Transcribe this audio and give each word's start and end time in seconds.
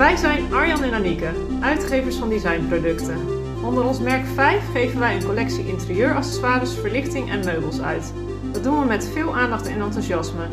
Wij 0.00 0.16
zijn 0.16 0.52
Arjan 0.52 0.82
en 0.82 0.92
Anieke, 0.92 1.30
uitgevers 1.60 2.16
van 2.16 2.28
designproducten. 2.28 3.16
Onder 3.64 3.84
ons 3.84 4.00
merk 4.00 4.26
5 4.34 4.62
geven 4.72 4.98
wij 4.98 5.14
een 5.16 5.24
collectie 5.24 5.68
interieuraccessoires, 5.68 6.74
verlichting 6.74 7.30
en 7.30 7.44
meubels 7.44 7.80
uit. 7.80 8.12
Dat 8.52 8.62
doen 8.64 8.80
we 8.80 8.86
met 8.86 9.10
veel 9.12 9.36
aandacht 9.36 9.66
en 9.68 9.80
enthousiasme. 9.80 10.46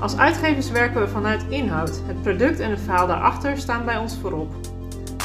Als 0.00 0.16
uitgevers 0.16 0.70
werken 0.70 1.00
we 1.00 1.08
vanuit 1.08 1.44
inhoud. 1.48 2.00
Het 2.06 2.22
product 2.22 2.60
en 2.60 2.70
het 2.70 2.80
verhaal 2.80 3.06
daarachter 3.06 3.58
staan 3.58 3.84
bij 3.84 3.96
ons 3.96 4.16
voorop. 4.20 4.54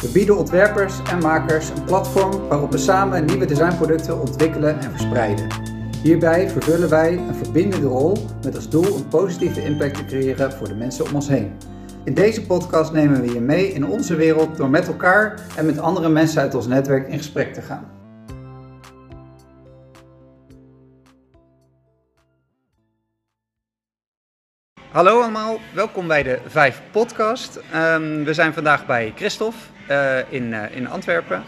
We 0.02 0.09
bieden 0.14 0.38
ontwerpers 0.38 1.02
en 1.12 1.20
makers 1.20 1.70
een 1.70 1.84
platform 1.84 2.48
waarop 2.48 2.72
we 2.72 2.77
samen 2.77 3.26
nieuwe 3.26 3.45
designproducten 3.45 4.20
ontwikkelen 4.20 4.80
en 4.80 4.90
verspreiden. 4.90 5.48
Hierbij 6.02 6.50
vervullen 6.50 6.90
wij 6.90 7.18
een 7.18 7.36
verbindende 7.36 7.88
rol 7.88 8.18
met 8.44 8.55
als 8.55 8.70
doel 8.70 8.95
een 8.95 9.08
positieve 9.08 9.64
impact 9.64 9.95
te 9.95 10.05
creëren 10.05 10.52
voor 10.52 10.68
de 10.68 10.76
mensen 10.76 11.05
om 11.05 11.16
ons 11.16 11.27
heen. 11.27 11.73
In 12.05 12.13
deze 12.13 12.45
podcast 12.45 12.91
nemen 12.91 13.21
we 13.21 13.34
je 13.34 13.39
mee 13.39 13.73
in 13.73 13.85
onze 13.85 14.16
wereld 14.16 14.57
door 14.57 14.70
met 14.70 14.88
elkaar 14.88 15.39
en 15.57 15.66
met 15.66 15.80
andere 15.80 16.09
mensen 16.09 16.41
uit 16.41 16.55
ons 16.55 16.67
netwerk 16.67 17.07
in 17.07 17.17
gesprek 17.17 17.53
te 17.53 17.62
gaan. 17.62 17.91
Hallo 24.91 25.21
allemaal, 25.21 25.59
welkom 25.73 26.07
bij 26.07 26.23
de 26.23 26.39
Vijf 26.45 26.81
Podcast. 26.91 27.59
Ehm, 27.71 28.23
we 28.23 28.34
zijn 28.34 28.54
vandaag 28.54 28.85
bij 28.85 29.13
Christophe 29.15 29.57
uh, 29.90 30.17
in, 30.29 30.43
uh, 30.43 30.76
in 30.76 30.88
Antwerpen. 30.88 31.43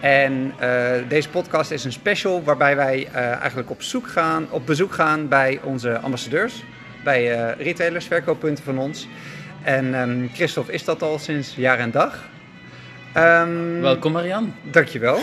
En 0.00 0.54
uh, 0.60 1.08
deze 1.08 1.28
podcast 1.28 1.70
is 1.70 1.84
een 1.84 1.92
special 1.92 2.42
waarbij 2.42 2.76
wij 2.76 3.06
eigenlijk 3.12 3.70
op, 3.70 3.82
zoek 3.82 4.08
gaan, 4.08 4.46
op 4.50 4.66
bezoek 4.66 4.92
gaan 4.92 5.28
bij 5.28 5.60
onze 5.64 5.98
ambassadeurs, 5.98 6.64
bij 7.04 7.54
retailers, 7.58 8.06
verkooppunten 8.06 8.64
van 8.64 8.78
ons. 8.78 9.08
En 9.62 9.94
um, 9.94 10.30
Christophe 10.34 10.72
is 10.72 10.84
dat 10.84 11.02
al 11.02 11.18
sinds 11.18 11.54
jaar 11.56 11.78
en 11.78 11.90
dag. 11.90 12.28
Um, 13.16 13.80
Welkom 13.80 14.12
Marian. 14.12 14.54
Dankjewel. 14.62 15.18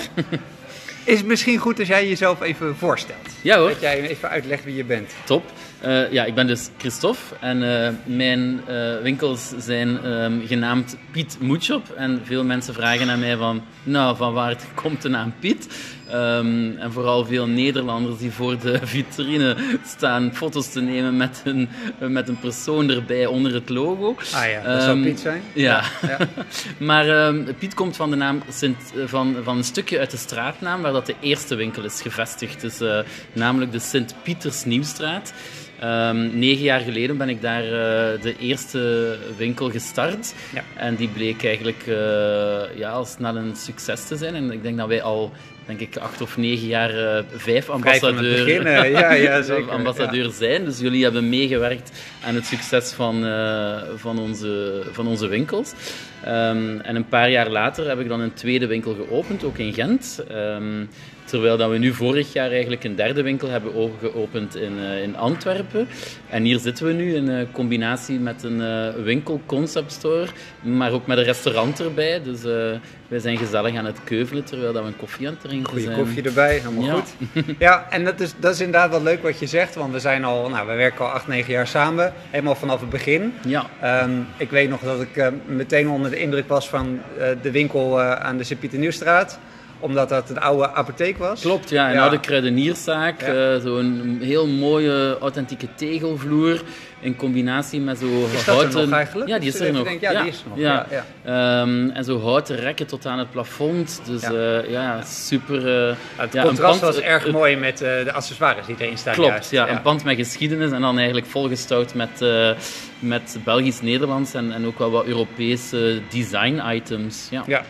is 1.03 1.17
het 1.17 1.25
misschien 1.25 1.57
goed 1.57 1.79
als 1.79 1.87
jij 1.87 2.07
jezelf 2.07 2.41
even 2.41 2.75
voorstelt? 2.75 3.27
Ja 3.41 3.57
hoor. 3.57 3.69
Dat 3.69 3.81
jij 3.81 4.07
even 4.07 4.29
uitlegt 4.29 4.63
wie 4.63 4.75
je 4.75 4.83
bent. 4.83 5.13
Top. 5.25 5.43
Uh, 5.85 6.11
ja, 6.11 6.25
ik 6.25 6.35
ben 6.35 6.47
dus 6.47 6.69
Christophe 6.77 7.35
en 7.39 7.61
uh, 7.61 7.89
mijn 8.15 8.61
uh, 8.69 9.01
winkels 9.01 9.53
zijn 9.57 10.11
um, 10.11 10.47
genaamd 10.47 10.97
Piet 11.11 11.37
Moetshop. 11.39 11.89
En 11.95 12.21
veel 12.23 12.43
mensen 12.43 12.73
vragen 12.73 13.09
aan 13.09 13.19
mij 13.19 13.37
van, 13.37 13.61
nou, 13.83 14.15
van 14.15 14.33
waar 14.33 14.55
komt 14.81 15.01
de 15.01 15.09
naam 15.09 15.33
Piet? 15.39 15.67
Um, 16.13 16.77
en 16.77 16.91
vooral 16.91 17.25
veel 17.25 17.47
Nederlanders 17.47 18.17
die 18.17 18.31
voor 18.31 18.59
de 18.59 18.79
vitrine 18.87 19.55
staan 19.85 20.33
foto's 20.33 20.71
te 20.71 20.81
nemen 20.81 21.17
met 21.17 21.41
een, 21.45 21.69
met 21.99 22.27
een 22.27 22.39
persoon 22.39 22.89
erbij 22.89 23.25
onder 23.25 23.53
het 23.53 23.69
logo. 23.69 24.15
Ah 24.33 24.49
ja, 24.49 24.61
dat 24.61 24.75
um, 24.75 24.81
zou 24.81 25.01
Piet 25.03 25.19
zijn. 25.19 25.41
Ja, 25.53 25.83
ja. 26.07 26.17
maar 26.89 27.33
Piet 27.59 27.73
komt 27.73 27.95
van 27.95 28.09
de 28.09 28.15
naam 28.15 28.41
Sint, 28.49 28.93
van, 29.05 29.35
van 29.43 29.57
een 29.57 29.63
stukje 29.63 29.99
uit 29.99 30.11
de 30.11 30.17
straatnaam 30.17 30.81
waar 30.81 30.91
dat 30.91 31.05
de 31.05 31.15
eerste 31.19 31.55
winkel 31.55 31.83
is 31.83 32.01
gevestigd. 32.01 32.61
Dus 32.61 32.79
namelijk 33.33 33.71
de 33.71 33.79
Sint-Pieters 33.79 34.65
Nieuwstraat. 34.65 35.33
Um, 35.83 36.39
negen 36.39 36.63
jaar 36.63 36.79
geleden 36.79 37.17
ben 37.17 37.29
ik 37.29 37.41
daar 37.41 37.63
uh, 37.63 37.71
de 38.21 38.35
eerste 38.39 39.15
winkel 39.37 39.69
gestart. 39.69 40.33
Ja. 40.53 40.63
En 40.75 40.95
die 40.95 41.07
bleek 41.07 41.45
eigenlijk 41.45 41.85
uh, 41.87 41.95
ja, 42.77 42.89
al 42.89 43.05
snel 43.05 43.35
een 43.35 43.55
succes 43.55 44.07
te 44.07 44.15
zijn. 44.15 44.35
En 44.35 44.51
ik 44.51 44.63
denk 44.63 44.77
dat 44.77 44.87
wij 44.87 45.01
al, 45.01 45.31
denk 45.67 45.79
ik, 45.79 45.97
acht 45.97 46.21
of 46.21 46.37
negen 46.37 46.67
jaar 46.67 46.93
uh, 46.93 47.23
vijf 47.35 47.69
ambassadeur, 47.69 48.69
ja, 48.89 49.13
ja, 49.13 49.41
zeker. 49.41 49.71
ambassadeur 49.71 50.25
ja. 50.25 50.31
zijn. 50.31 50.65
Dus 50.65 50.79
jullie 50.79 51.03
hebben 51.03 51.29
meegewerkt 51.29 51.91
aan 52.25 52.35
het 52.35 52.45
succes 52.45 52.91
van, 52.91 53.25
van, 53.95 54.19
onze, 54.19 54.83
van 54.91 55.07
onze 55.07 55.27
winkels. 55.27 55.73
Um, 56.25 56.79
en 56.79 56.95
een 56.95 57.07
paar 57.07 57.29
jaar 57.29 57.49
later 57.49 57.87
heb 57.87 57.99
ik 57.99 58.07
dan 58.07 58.19
een 58.19 58.33
tweede 58.33 58.67
winkel 58.67 58.95
geopend, 58.95 59.43
ook 59.43 59.57
in 59.57 59.73
Gent. 59.73 60.23
Um, 60.31 60.89
Terwijl 61.27 61.57
dat 61.57 61.69
we 61.69 61.77
nu 61.77 61.93
vorig 61.93 62.33
jaar 62.33 62.51
eigenlijk 62.51 62.83
een 62.83 62.95
derde 62.95 63.21
winkel 63.21 63.49
hebben 63.49 63.91
geopend 63.99 64.55
in, 64.55 64.77
uh, 64.77 65.01
in 65.01 65.17
Antwerpen. 65.17 65.87
En 66.29 66.43
hier 66.43 66.59
zitten 66.59 66.85
we 66.85 66.93
nu 66.93 67.15
in 67.15 67.29
uh, 67.29 67.41
combinatie 67.51 68.19
met 68.19 68.43
een 68.43 68.59
uh, 68.59 69.03
winkel 69.03 69.41
concept 69.45 69.91
store, 69.91 70.27
maar 70.61 70.91
ook 70.91 71.07
met 71.07 71.17
een 71.17 71.23
restaurant 71.23 71.79
erbij. 71.79 72.21
Dus 72.23 72.41
wij 73.07 73.19
zijn 73.19 73.37
gezellig 73.37 73.75
aan 73.75 73.85
het 73.85 74.03
keuvelen 74.03 74.43
terwijl 74.43 74.73
dat 74.73 74.81
we 74.81 74.87
een 74.87 74.97
koffie 74.97 75.27
aan 75.27 75.33
het 75.33 75.41
drinken 75.41 75.69
Goeie 75.69 75.85
zijn. 75.85 75.97
koffie 75.97 76.23
erbij, 76.23 76.57
helemaal 76.57 76.83
ja. 76.83 76.93
goed. 76.93 77.13
Ja, 77.59 77.87
en 77.89 78.05
dat 78.05 78.19
is, 78.19 78.33
dat 78.39 78.53
is 78.53 78.59
inderdaad 78.59 78.89
wel 78.89 79.03
leuk 79.03 79.21
wat 79.21 79.39
je 79.39 79.47
zegt, 79.47 79.75
want 79.75 79.93
we 79.93 79.99
zijn 79.99 80.23
al, 80.23 80.49
nou, 80.49 80.67
we 80.67 80.73
werken 80.73 81.05
al 81.05 81.11
acht, 81.11 81.27
negen 81.27 81.53
jaar 81.53 81.67
samen, 81.67 82.13
helemaal 82.29 82.55
vanaf 82.55 82.79
het 82.79 82.89
begin. 82.89 83.33
Ja. 83.45 83.65
Um, 84.03 84.27
ik 84.37 84.49
weet 84.49 84.69
nog 84.69 84.81
dat 84.81 85.01
ik 85.01 85.31
meteen 85.45 85.89
onder 85.89 86.11
de 86.11 86.19
indruk 86.19 86.47
was 86.47 86.69
van 86.69 86.99
de 87.41 87.51
winkel 87.51 88.01
aan 88.01 88.37
de 88.37 88.43
Sint-Pieter 88.43 88.79
Nieuwstraat 88.79 89.39
omdat 89.79 90.09
dat 90.09 90.29
een 90.29 90.39
oude 90.39 90.73
apotheek 90.73 91.17
was. 91.17 91.41
Klopt, 91.41 91.69
ja. 91.69 91.87
Een 91.87 91.93
ja. 91.93 92.01
oude 92.01 92.19
kruidenierszaak. 92.19 93.21
Ja. 93.21 93.53
Uh, 93.53 93.61
Zo'n 93.61 94.17
heel 94.21 94.47
mooie, 94.47 95.17
authentieke 95.19 95.67
tegelvloer. 95.75 96.61
In 96.99 97.15
combinatie 97.15 97.79
met 97.79 97.97
zo 97.97 98.05
is 98.05 98.45
dat 98.45 98.55
houten... 98.55 98.79
er 98.79 98.87
nog 98.87 98.95
eigenlijk? 98.95 99.29
Ja, 99.29 99.39
die 99.39 99.47
is 99.47 99.59
er 99.59 99.73
nog. 99.73 99.83
Denk, 99.83 100.01
ja, 100.01 100.11
ja, 100.11 100.21
die 100.21 100.31
is 100.31 100.41
er 100.41 100.49
nog. 100.49 100.57
Ja. 100.57 100.87
Ja, 101.23 101.61
um, 101.61 101.89
en 101.89 102.03
zo 102.03 102.19
houten 102.19 102.55
rekken 102.55 102.87
tot 102.87 103.05
aan 103.05 103.19
het 103.19 103.31
plafond. 103.31 104.01
Dus 104.05 104.21
ja, 104.21 104.31
uh, 104.31 104.69
ja 104.69 105.01
super... 105.01 105.87
Uh, 105.89 105.95
het 106.15 106.41
contrast 106.41 106.79
pand, 106.79 106.93
was 106.95 106.99
erg 106.99 107.31
mooi 107.31 107.55
met 107.55 107.77
de 107.77 108.11
accessoires 108.13 108.65
die 108.65 108.75
erin 108.79 108.97
staan. 108.97 109.13
Klopt, 109.13 109.29
juist. 109.29 109.51
ja. 109.51 109.69
Een 109.69 109.81
pand 109.81 110.03
met 110.03 110.15
geschiedenis 110.15 110.71
en 110.71 110.81
dan 110.81 110.97
eigenlijk 110.97 111.27
volgestouwd 111.27 111.93
met, 111.93 112.25
met 112.99 113.37
Belgisch-Nederlands 113.43 114.33
en, 114.33 114.51
en 114.51 114.65
ook 114.65 114.79
wel 114.79 114.91
wat 114.91 115.05
Europese 115.05 116.01
design-items. 116.09 117.27
Ja. 117.31 117.43
ja. 117.47 117.63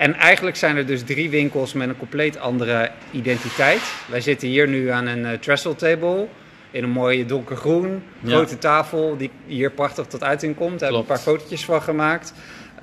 En 0.00 0.14
eigenlijk 0.14 0.56
zijn 0.56 0.76
er 0.76 0.86
dus 0.86 1.02
drie 1.02 1.30
winkels 1.30 1.72
met 1.72 1.88
een 1.88 1.96
compleet 1.96 2.38
andere 2.38 2.90
identiteit. 3.10 3.80
Wij 4.08 4.20
zitten 4.20 4.48
hier 4.48 4.68
nu 4.68 4.88
aan 4.88 5.06
een 5.06 5.18
uh, 5.18 5.32
trestle 5.32 5.74
table 5.74 6.26
in 6.70 6.82
een 6.82 6.90
mooie 6.90 7.24
donkergroen, 7.24 8.02
grote 8.24 8.52
ja. 8.52 8.58
tafel 8.58 9.16
die 9.16 9.30
hier 9.46 9.70
prachtig 9.70 10.06
tot 10.06 10.22
uiting 10.22 10.56
komt. 10.56 10.78
Daar 10.78 10.90
hebben 10.90 11.06
we 11.06 11.12
een 11.12 11.22
paar 11.22 11.34
fotootjes 11.34 11.64
van 11.64 11.82
gemaakt. 11.82 12.32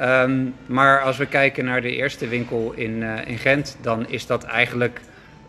Um, 0.02 0.56
maar 0.66 1.02
als 1.02 1.18
we 1.18 1.26
kijken 1.26 1.66
naar 1.66 1.82
de 1.82 1.96
eerste 1.96 2.28
winkel 2.28 2.74
in, 2.76 3.02
uh, 3.02 3.28
in 3.28 3.38
Gent, 3.38 3.78
dan 3.82 4.10
is 4.10 4.26
dat 4.26 4.44
eigenlijk 4.44 5.02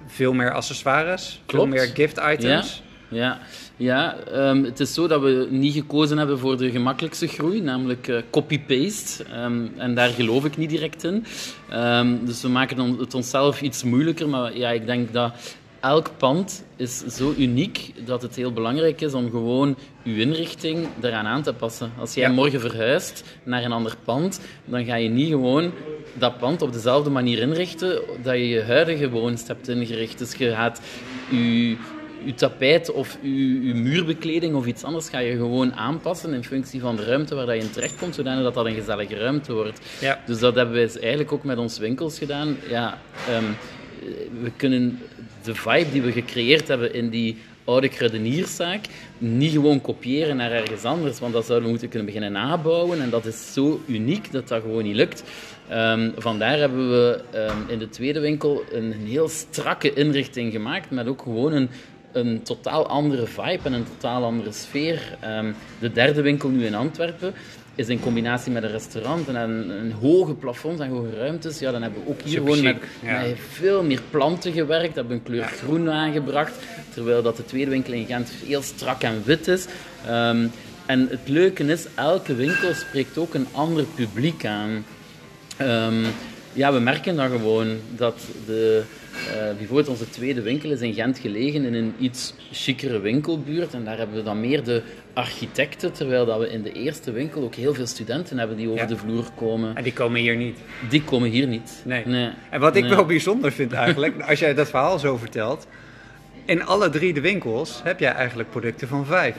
veel 0.07 0.33
meer 0.33 0.53
accessoires, 0.53 1.43
Klopt. 1.47 1.65
veel 1.65 1.77
meer 1.77 1.91
gift 1.95 2.21
items. 2.31 2.83
Ja, 2.83 2.88
ja. 3.09 3.39
Ja, 3.77 4.17
um, 4.33 4.65
het 4.65 4.81
is 4.81 4.95
zo 4.95 5.07
dat 5.07 5.21
we 5.21 5.47
niet 5.51 5.73
gekozen 5.73 6.19
hebben 6.19 6.39
voor 6.39 6.57
de 6.57 6.71
gemakkelijkste 6.71 7.27
groei, 7.27 7.61
namelijk 7.61 8.09
uh, 8.09 8.19
copy-paste. 8.31 9.25
Um, 9.45 9.73
en 9.77 9.95
daar 9.95 10.09
geloof 10.09 10.45
ik 10.45 10.57
niet 10.57 10.71
direct 10.71 11.05
in. 11.05 11.25
Um, 11.73 12.25
dus 12.27 12.43
we 12.43 12.49
maken 12.49 12.99
het 12.99 13.15
onszelf 13.15 13.63
iets 13.63 13.83
moeilijker. 13.83 14.29
Maar 14.29 14.57
ja, 14.57 14.71
ik 14.71 14.87
denk 14.87 15.13
dat 15.13 15.33
elk 15.81 16.11
pand 16.17 16.65
is 16.77 16.99
zo 16.99 17.35
uniek 17.39 17.93
dat 18.05 18.23
het 18.23 18.37
heel 18.37 18.53
belangrijk 18.53 19.01
is 19.01 19.15
om 19.15 19.31
gewoon 19.31 19.77
uw 20.05 20.17
inrichting 20.17 20.89
eraan 21.01 21.27
aan 21.27 21.43
te 21.43 21.53
passen. 21.53 21.93
Als 21.99 22.15
jij 22.15 22.29
ja. 22.29 22.35
morgen 22.35 22.61
verhuist 22.61 23.25
naar 23.43 23.65
een 23.65 23.73
ander 23.73 23.95
pand, 24.05 24.41
dan 24.65 24.85
ga 24.85 24.95
je 24.95 25.09
niet 25.09 25.29
gewoon 25.29 25.73
dat 26.13 26.39
pand 26.39 26.63
op 26.63 26.73
dezelfde 26.73 27.11
manier 27.11 27.39
inrichten 27.39 28.01
dat 28.23 28.35
je 28.35 28.49
je 28.49 28.63
huidige 28.63 29.11
woonst 29.11 29.49
hebt 29.49 29.69
ingericht. 29.69 30.19
Dus 30.19 30.35
je 30.35 30.51
gaat 30.51 30.81
je 31.31 31.77
je 32.25 32.35
tapijt 32.35 32.93
of 32.93 33.19
je, 33.21 33.67
je, 33.67 33.75
muurbekleding 33.75 34.55
of 34.55 34.67
iets 34.67 34.85
anders 34.85 35.09
ga 35.09 35.19
je 35.19 35.37
gewoon 35.37 35.75
aanpassen 35.75 36.35
in 36.35 36.45
functie 36.45 36.81
van 36.81 36.97
de 36.97 37.05
ruimte 37.05 37.35
waar 37.35 37.47
dat 37.47 37.55
je 37.55 37.63
in 37.63 37.71
terecht 37.71 37.97
komt, 37.99 38.15
zodanig 38.15 38.43
dat 38.43 38.55
dat 38.55 38.67
een 38.67 38.75
gezellige 38.75 39.17
ruimte 39.17 39.53
wordt. 39.53 39.81
Ja. 40.01 40.23
Dus 40.27 40.39
dat 40.39 40.55
hebben 40.55 40.75
wij 40.75 40.91
eigenlijk 41.01 41.33
ook 41.33 41.45
met 41.45 41.59
onze 41.59 41.81
winkels 41.81 42.19
gedaan. 42.19 42.57
Ja, 42.69 42.99
um, 43.31 43.57
we 44.43 44.51
kunnen 44.57 44.99
de 45.43 45.55
vibe 45.55 45.91
die 45.91 46.03
we 46.03 46.13
gecreëerd 46.13 46.69
hebben 46.69 46.95
in 46.95 47.09
die 47.09 47.37
oude 47.65 47.89
kruidenierszaak 47.89 48.87
niet 49.19 49.53
gewoon 49.53 49.81
kopiëren 49.81 50.37
naar 50.37 50.53
ergens 50.53 50.85
anders, 50.85 51.19
want 51.19 51.33
dat 51.33 51.45
zouden 51.45 51.65
we 51.65 51.71
moeten 51.71 51.89
kunnen 51.89 52.07
beginnen 52.07 52.33
nabouwen 52.33 53.03
en 53.03 53.11
dat 53.11 53.27
is 53.27 53.53
zo 53.53 53.81
uniek 53.87 54.33
dat 54.33 54.49
dat 54.49 54.63
gewoon 54.63 54.83
niet 54.83 54.97
lukt. 54.97 55.23
Um, 55.73 56.13
vandaar 56.17 56.59
hebben 56.59 56.91
we 56.91 57.21
um, 57.35 57.65
in 57.69 57.79
de 57.79 57.89
tweede 57.89 58.21
winkel 58.21 58.65
een, 58.73 58.93
een 58.93 59.07
heel 59.07 59.29
strakke 59.29 59.93
inrichting 59.93 60.53
gemaakt 60.53 60.91
met 60.91 61.07
ook 61.07 61.23
gewoon 61.23 61.53
een 61.53 61.69
een 62.19 62.43
totaal 62.43 62.87
andere 62.87 63.27
vibe 63.27 63.61
en 63.63 63.73
een 63.73 63.87
totaal 63.99 64.25
andere 64.25 64.53
sfeer. 64.53 65.19
Um, 65.25 65.55
de 65.81 65.93
derde 65.93 66.23
winkel 66.23 66.49
nu 66.49 66.67
in 66.67 66.75
Antwerpen 66.75 67.35
is 67.75 67.89
in 67.89 68.01
combinatie 68.01 68.53
met 68.53 68.63
een 68.63 68.71
restaurant 68.71 69.29
en 69.29 69.35
een, 69.35 69.71
een 69.71 69.93
hoge 69.93 70.35
plafond 70.35 70.81
en 70.81 70.89
hoge 70.89 71.17
ruimtes. 71.17 71.59
Ja, 71.59 71.71
dan 71.71 71.83
hebben 71.83 72.03
we 72.05 72.11
ook 72.11 72.21
hier 72.21 72.33
Super 72.33 72.53
gewoon 72.53 72.63
met, 72.63 72.77
chic, 72.77 73.09
ja. 73.09 73.21
met, 73.21 73.37
veel 73.53 73.83
meer 73.83 74.01
planten 74.11 74.53
gewerkt, 74.53 74.95
hebben 74.95 75.17
een 75.17 75.23
kleur 75.23 75.45
groen 75.45 75.91
aangebracht, 75.91 76.55
terwijl 76.95 77.23
dat 77.23 77.37
de 77.37 77.45
tweede 77.45 77.71
winkel 77.71 77.93
in 77.93 78.07
Gent 78.07 78.31
heel 78.47 78.63
strak 78.63 79.03
en 79.03 79.23
wit 79.25 79.49
is. 79.49 79.67
Um, 80.09 80.51
en 80.87 81.09
het 81.11 81.29
leuke 81.29 81.65
is, 81.65 81.87
elke 81.95 82.35
winkel 82.35 82.75
spreekt 82.75 83.19
ook 83.19 83.35
een 83.35 83.47
ander 83.53 83.85
publiek 83.85 84.47
aan. 84.47 84.85
Um, 85.61 86.05
ja, 86.53 86.73
we 86.73 86.79
merken 86.79 87.17
dan 87.17 87.31
gewoon 87.31 87.77
dat 87.97 88.27
de, 88.47 88.83
uh, 89.27 89.57
bijvoorbeeld 89.57 89.89
onze 89.89 90.11
tweede 90.11 90.43
winkel 90.43 90.71
is 90.71 90.81
in 90.81 90.95
Gent 90.95 91.19
gelegen 91.19 91.65
in 91.65 91.75
een 91.75 91.95
iets 91.99 92.35
chicere 92.53 93.01
winkelbuurt. 93.01 93.75
En 93.75 93.85
daar 93.85 93.99
hebben 93.99 94.17
we 94.17 94.23
dan 94.23 94.41
meer 94.41 94.65
de 94.65 94.83
architecten, 95.13 95.93
terwijl 95.93 96.27
dat 96.27 96.39
we 96.39 96.51
in 96.51 96.63
de 96.63 96.73
eerste 96.73 97.13
winkel 97.13 97.43
ook 97.43 97.55
heel 97.55 97.75
veel 97.75 97.87
studenten 97.87 98.39
hebben 98.39 98.57
die 98.57 98.71
over 98.71 98.87
de 98.87 98.97
vloer 98.97 99.25
komen. 99.35 99.77
En 99.77 99.83
die 99.83 99.93
komen 99.93 100.21
hier 100.21 100.37
niet? 100.37 100.59
Die 100.89 101.03
komen 101.05 101.31
hier 101.31 101.47
niet. 101.47 101.83
Nee. 101.85 102.07
nee. 102.07 102.31
En 102.51 102.61
wat 102.61 102.77
ik 102.77 102.85
wel 102.85 103.05
bijzonder 103.05 103.53
vind 103.53 103.73
eigenlijk, 103.73 104.23
als 104.29 104.39
jij 104.39 104.55
dat 104.55 104.69
verhaal 104.69 104.99
zo 104.99 105.17
vertelt, 105.17 105.67
in 106.45 106.65
alle 106.65 106.89
drie 106.89 107.13
de 107.13 107.21
winkels 107.21 107.81
heb 107.85 108.01
jij 108.01 108.13
eigenlijk 108.13 108.51
producten 108.51 108.89
van 108.89 109.07
vijf. 109.07 109.37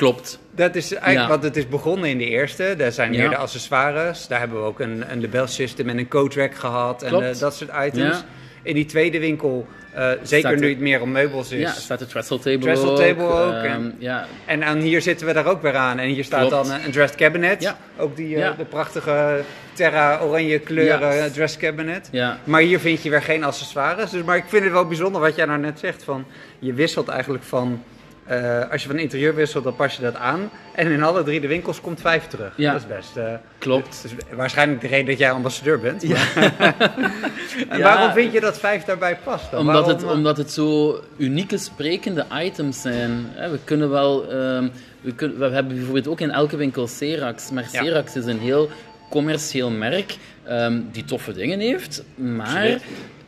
Klopt. 0.00 0.38
Dat 0.50 0.74
is 0.74 0.94
eigenlijk, 0.94 1.28
wat 1.28 1.42
het 1.42 1.56
is 1.56 1.68
begonnen 1.68 2.08
in 2.08 2.18
de 2.18 2.24
eerste. 2.24 2.74
Daar 2.76 2.92
zijn 2.92 3.10
meer 3.10 3.28
de 3.28 3.36
accessoires. 3.36 4.26
Daar 4.26 4.38
hebben 4.38 4.58
we 4.58 4.64
ook 4.64 4.80
een, 4.80 5.04
een 5.10 5.20
label 5.20 5.46
system 5.46 5.88
en 5.88 5.98
een 5.98 6.08
code 6.08 6.40
rack 6.40 6.54
gehad 6.54 7.02
en 7.02 7.22
uh, 7.22 7.38
dat 7.38 7.56
soort 7.56 7.70
items. 7.86 8.24
In 8.62 8.74
die 8.74 8.84
tweede 8.84 9.18
winkel, 9.18 9.66
uh, 9.96 10.10
zeker 10.22 10.58
nu 10.58 10.68
het 10.68 10.78
meer 10.78 11.00
om 11.00 11.12
meubels 11.12 11.52
is. 11.52 11.60
Ja, 11.60 11.70
staat 11.72 11.98
de 11.98 12.06
trestle 12.06 12.38
table 12.38 12.58
trestle 12.58 12.96
table 12.96 13.24
ook. 13.24 13.52
Um, 13.52 13.64
en, 13.64 13.96
ja. 13.98 14.26
en, 14.46 14.62
en, 14.62 14.78
hier 14.78 15.02
zitten 15.02 15.26
we 15.26 15.32
daar 15.32 15.46
ook 15.46 15.62
weer 15.62 15.76
aan. 15.76 15.98
En 15.98 16.08
hier 16.08 16.24
staat 16.24 16.48
Klopt. 16.48 16.68
dan 16.68 16.80
een 16.84 16.90
dressed 16.90 17.16
cabinet. 17.16 17.62
Ja. 17.62 17.78
Ook 17.96 18.16
die 18.16 18.36
uh, 18.36 18.48
de 18.58 18.64
prachtige 18.64 19.42
terra 19.72 20.20
oranje 20.20 20.58
kleuren 20.58 21.32
dress 21.32 21.56
cabinet. 21.56 22.08
Ja. 22.12 22.38
Maar 22.44 22.60
hier 22.60 22.80
vind 22.80 23.02
je 23.02 23.10
weer 23.10 23.22
geen 23.22 23.44
accessoires. 23.44 24.10
Dus, 24.10 24.22
maar 24.22 24.36
ik 24.36 24.44
vind 24.46 24.62
het 24.62 24.72
wel 24.72 24.86
bijzonder 24.86 25.20
wat 25.20 25.36
jij 25.36 25.46
nou 25.46 25.58
net 25.58 25.78
zegt. 25.78 26.02
Van, 26.02 26.24
je 26.58 26.72
wisselt 26.72 27.08
eigenlijk 27.08 27.44
van 27.44 27.82
uh, 28.30 28.70
als 28.70 28.82
je 28.82 28.88
van 28.88 28.98
interieur 28.98 29.34
wisselt, 29.34 29.64
dan 29.64 29.76
pas 29.76 29.96
je 29.96 30.02
dat 30.02 30.16
aan. 30.16 30.50
En 30.74 30.90
in 30.90 31.02
alle 31.02 31.22
drie 31.22 31.40
de 31.40 31.46
winkels 31.46 31.80
komt 31.80 32.00
vijf 32.00 32.26
terug. 32.26 32.52
Ja. 32.56 32.72
Dat 32.72 32.80
is 32.80 32.86
best. 32.86 33.16
Uh, 33.16 33.32
Klopt. 33.58 34.04
Waarschijnlijk 34.34 34.80
de 34.80 34.86
reden 34.86 35.06
dat 35.06 35.18
jij 35.18 35.30
ambassadeur 35.30 35.80
bent. 35.80 36.02
Ja. 36.02 36.16
en 37.68 37.78
ja. 37.78 37.82
waarom 37.82 38.12
vind 38.12 38.32
je 38.32 38.40
dat 38.40 38.58
vijf 38.58 38.84
daarbij 38.84 39.16
past? 39.16 39.50
Dan? 39.50 39.60
Omdat, 39.60 39.84
waarom, 39.84 40.02
het, 40.02 40.16
omdat 40.16 40.36
het 40.36 40.50
zo 40.50 41.00
unieke 41.16 41.58
sprekende 41.58 42.26
items 42.42 42.80
zijn. 42.80 43.26
We 43.36 43.58
kunnen 43.64 43.90
wel. 43.90 44.32
Um, 44.32 44.70
we, 45.00 45.14
kunnen, 45.14 45.38
we 45.38 45.48
hebben 45.48 45.74
bijvoorbeeld 45.74 46.08
ook 46.08 46.20
in 46.20 46.30
elke 46.30 46.56
winkel 46.56 46.86
Serax. 46.86 47.50
Maar 47.50 47.64
Serax 47.64 48.16
is 48.16 48.24
een 48.24 48.40
heel 48.40 48.70
commercieel 49.10 49.70
merk 49.70 50.16
um, 50.48 50.88
die 50.92 51.04
toffe 51.04 51.32
dingen 51.32 51.60
heeft. 51.60 52.02
Maar 52.14 52.78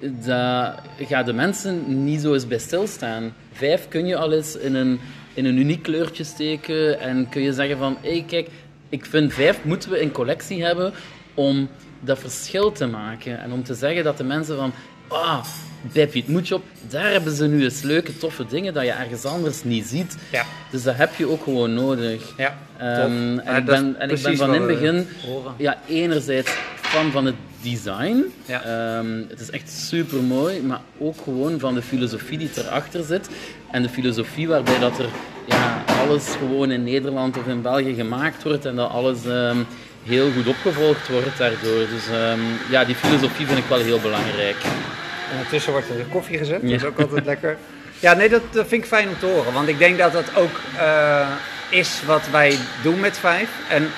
dat 0.02 0.74
gaat 1.00 1.26
de 1.26 1.32
mensen 1.32 2.04
niet 2.04 2.20
zo 2.20 2.32
eens 2.32 2.46
bij 2.46 2.58
stilstaan. 2.58 3.34
Vijf 3.52 3.88
kun 3.88 4.06
je 4.06 4.16
al 4.16 4.32
eens 4.32 4.56
in 4.56 4.74
een, 4.74 5.00
in 5.34 5.44
een 5.44 5.56
uniek 5.56 5.82
kleurtje 5.82 6.24
steken 6.24 7.00
en 7.00 7.28
kun 7.28 7.42
je 7.42 7.52
zeggen 7.52 7.78
van, 7.78 7.96
hé 8.00 8.10
hey, 8.10 8.24
kijk, 8.26 8.48
ik 8.88 9.06
vind 9.06 9.32
vijf 9.32 9.64
moeten 9.64 9.90
we 9.90 10.00
in 10.00 10.12
collectie 10.12 10.64
hebben 10.64 10.92
om 11.34 11.68
dat 12.00 12.18
verschil 12.18 12.72
te 12.72 12.86
maken. 12.86 13.42
En 13.42 13.52
om 13.52 13.64
te 13.64 13.74
zeggen 13.74 14.04
dat 14.04 14.16
de 14.16 14.24
mensen 14.24 14.56
van, 14.56 14.72
ah, 15.08 15.44
bij 15.92 16.06
Piet 16.06 16.28
Moetjop, 16.28 16.62
daar 16.88 17.10
hebben 17.10 17.32
ze 17.32 17.46
nu 17.46 17.62
eens 17.62 17.82
leuke, 17.82 18.18
toffe 18.18 18.46
dingen 18.46 18.74
dat 18.74 18.84
je 18.84 18.90
ergens 18.90 19.24
anders 19.24 19.64
niet 19.64 19.86
ziet. 19.86 20.16
Ja. 20.32 20.44
Dus 20.70 20.82
dat 20.82 20.96
heb 20.96 21.14
je 21.14 21.28
ook 21.28 21.42
gewoon 21.42 21.74
nodig. 21.74 22.32
Ja, 22.36 22.58
um, 23.04 23.38
en, 23.38 23.56
ik 23.56 23.64
ben, 23.64 23.96
en 23.98 24.10
ik 24.10 24.22
ben 24.22 24.36
van 24.36 24.54
in 24.54 24.62
het 24.62 24.70
begin 24.70 25.08
ja, 25.56 25.78
enerzijds 25.88 26.50
fan 26.74 27.10
van 27.10 27.26
het 27.26 27.34
design. 27.62 28.32
Ja. 28.46 28.98
Um, 28.98 29.26
het 29.28 29.40
is 29.40 29.50
echt 29.50 29.70
super 29.70 30.22
mooi, 30.22 30.60
maar 30.60 30.80
ook 30.98 31.16
gewoon 31.24 31.58
van 31.58 31.74
de 31.74 31.82
filosofie 31.82 32.38
die 32.38 32.50
erachter 32.56 33.04
zit. 33.04 33.28
En 33.70 33.82
de 33.82 33.88
filosofie 33.88 34.48
waarbij 34.48 34.78
dat 34.78 34.98
er 34.98 35.08
ja, 35.46 35.84
alles 36.00 36.24
gewoon 36.38 36.70
in 36.70 36.84
Nederland 36.84 37.38
of 37.38 37.46
in 37.46 37.62
België 37.62 37.94
gemaakt 37.94 38.42
wordt 38.42 38.64
en 38.64 38.76
dat 38.76 38.90
alles 38.90 39.24
um, 39.26 39.66
heel 40.04 40.30
goed 40.32 40.46
opgevolgd 40.46 41.08
wordt 41.08 41.38
daardoor. 41.38 41.86
Dus 41.88 42.06
um, 42.08 42.40
ja, 42.70 42.84
die 42.84 42.94
filosofie 42.94 43.46
vind 43.46 43.58
ik 43.58 43.64
wel 43.68 43.78
heel 43.78 44.00
belangrijk. 44.00 44.56
En 44.62 45.36
ondertussen 45.36 45.72
wordt 45.72 45.88
er 45.88 46.04
koffie 46.10 46.38
gezet, 46.38 46.62
dat 46.62 46.70
is 46.70 46.84
ook 46.84 47.00
altijd 47.00 47.24
lekker. 47.24 47.56
Ja, 47.98 48.14
nee, 48.14 48.28
dat, 48.28 48.42
dat, 48.50 48.66
vind 48.66 48.82
ik 48.82 48.88
fijn 48.88 49.08
om 49.08 49.18
te 49.18 49.26
horen. 49.26 49.52
Want 49.52 49.68
ik 49.68 49.78
denk 49.78 49.98
dat 49.98 50.12
dat 50.12 50.36
ook 50.36 50.60
uh, 50.74 51.28
is 51.70 52.00
wat 52.06 52.22
wij 52.30 52.58
doen 52.82 53.00
met 53.00 53.18
Vijf. 53.18 53.50
En 53.68 53.88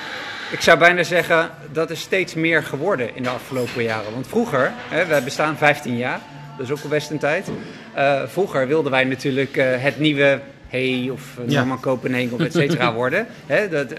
ik 0.51 0.61
zou 0.61 0.77
bijna 0.77 1.03
zeggen, 1.03 1.49
dat 1.71 1.89
is 1.89 1.99
steeds 1.99 2.33
meer 2.33 2.63
geworden 2.63 3.15
in 3.15 3.23
de 3.23 3.29
afgelopen 3.29 3.83
jaren. 3.83 4.13
Want 4.13 4.27
vroeger, 4.27 4.71
hè, 4.89 5.05
we 5.05 5.21
bestaan 5.23 5.57
15 5.57 5.97
jaar, 5.97 6.19
dat 6.57 6.65
is 6.65 6.71
ook 6.71 6.83
al 6.83 6.89
best 6.89 7.09
een 7.09 7.17
tijd. 7.17 7.47
Uh, 7.97 8.21
vroeger 8.27 8.67
wilden 8.67 8.91
wij 8.91 9.03
natuurlijk 9.03 9.57
uh, 9.57 9.65
het 9.77 9.99
nieuwe 9.99 10.39
Hey 10.67 11.09
of 11.11 11.21
Norman 11.37 11.67
ja. 11.67 11.81
Kopenhagen 11.81 12.33
of 12.33 12.39
et 12.39 12.53
cetera 12.53 12.93
worden. 13.01 13.27
Hè, 13.45 13.69
dat, 13.69 13.91
uh, 13.91 13.97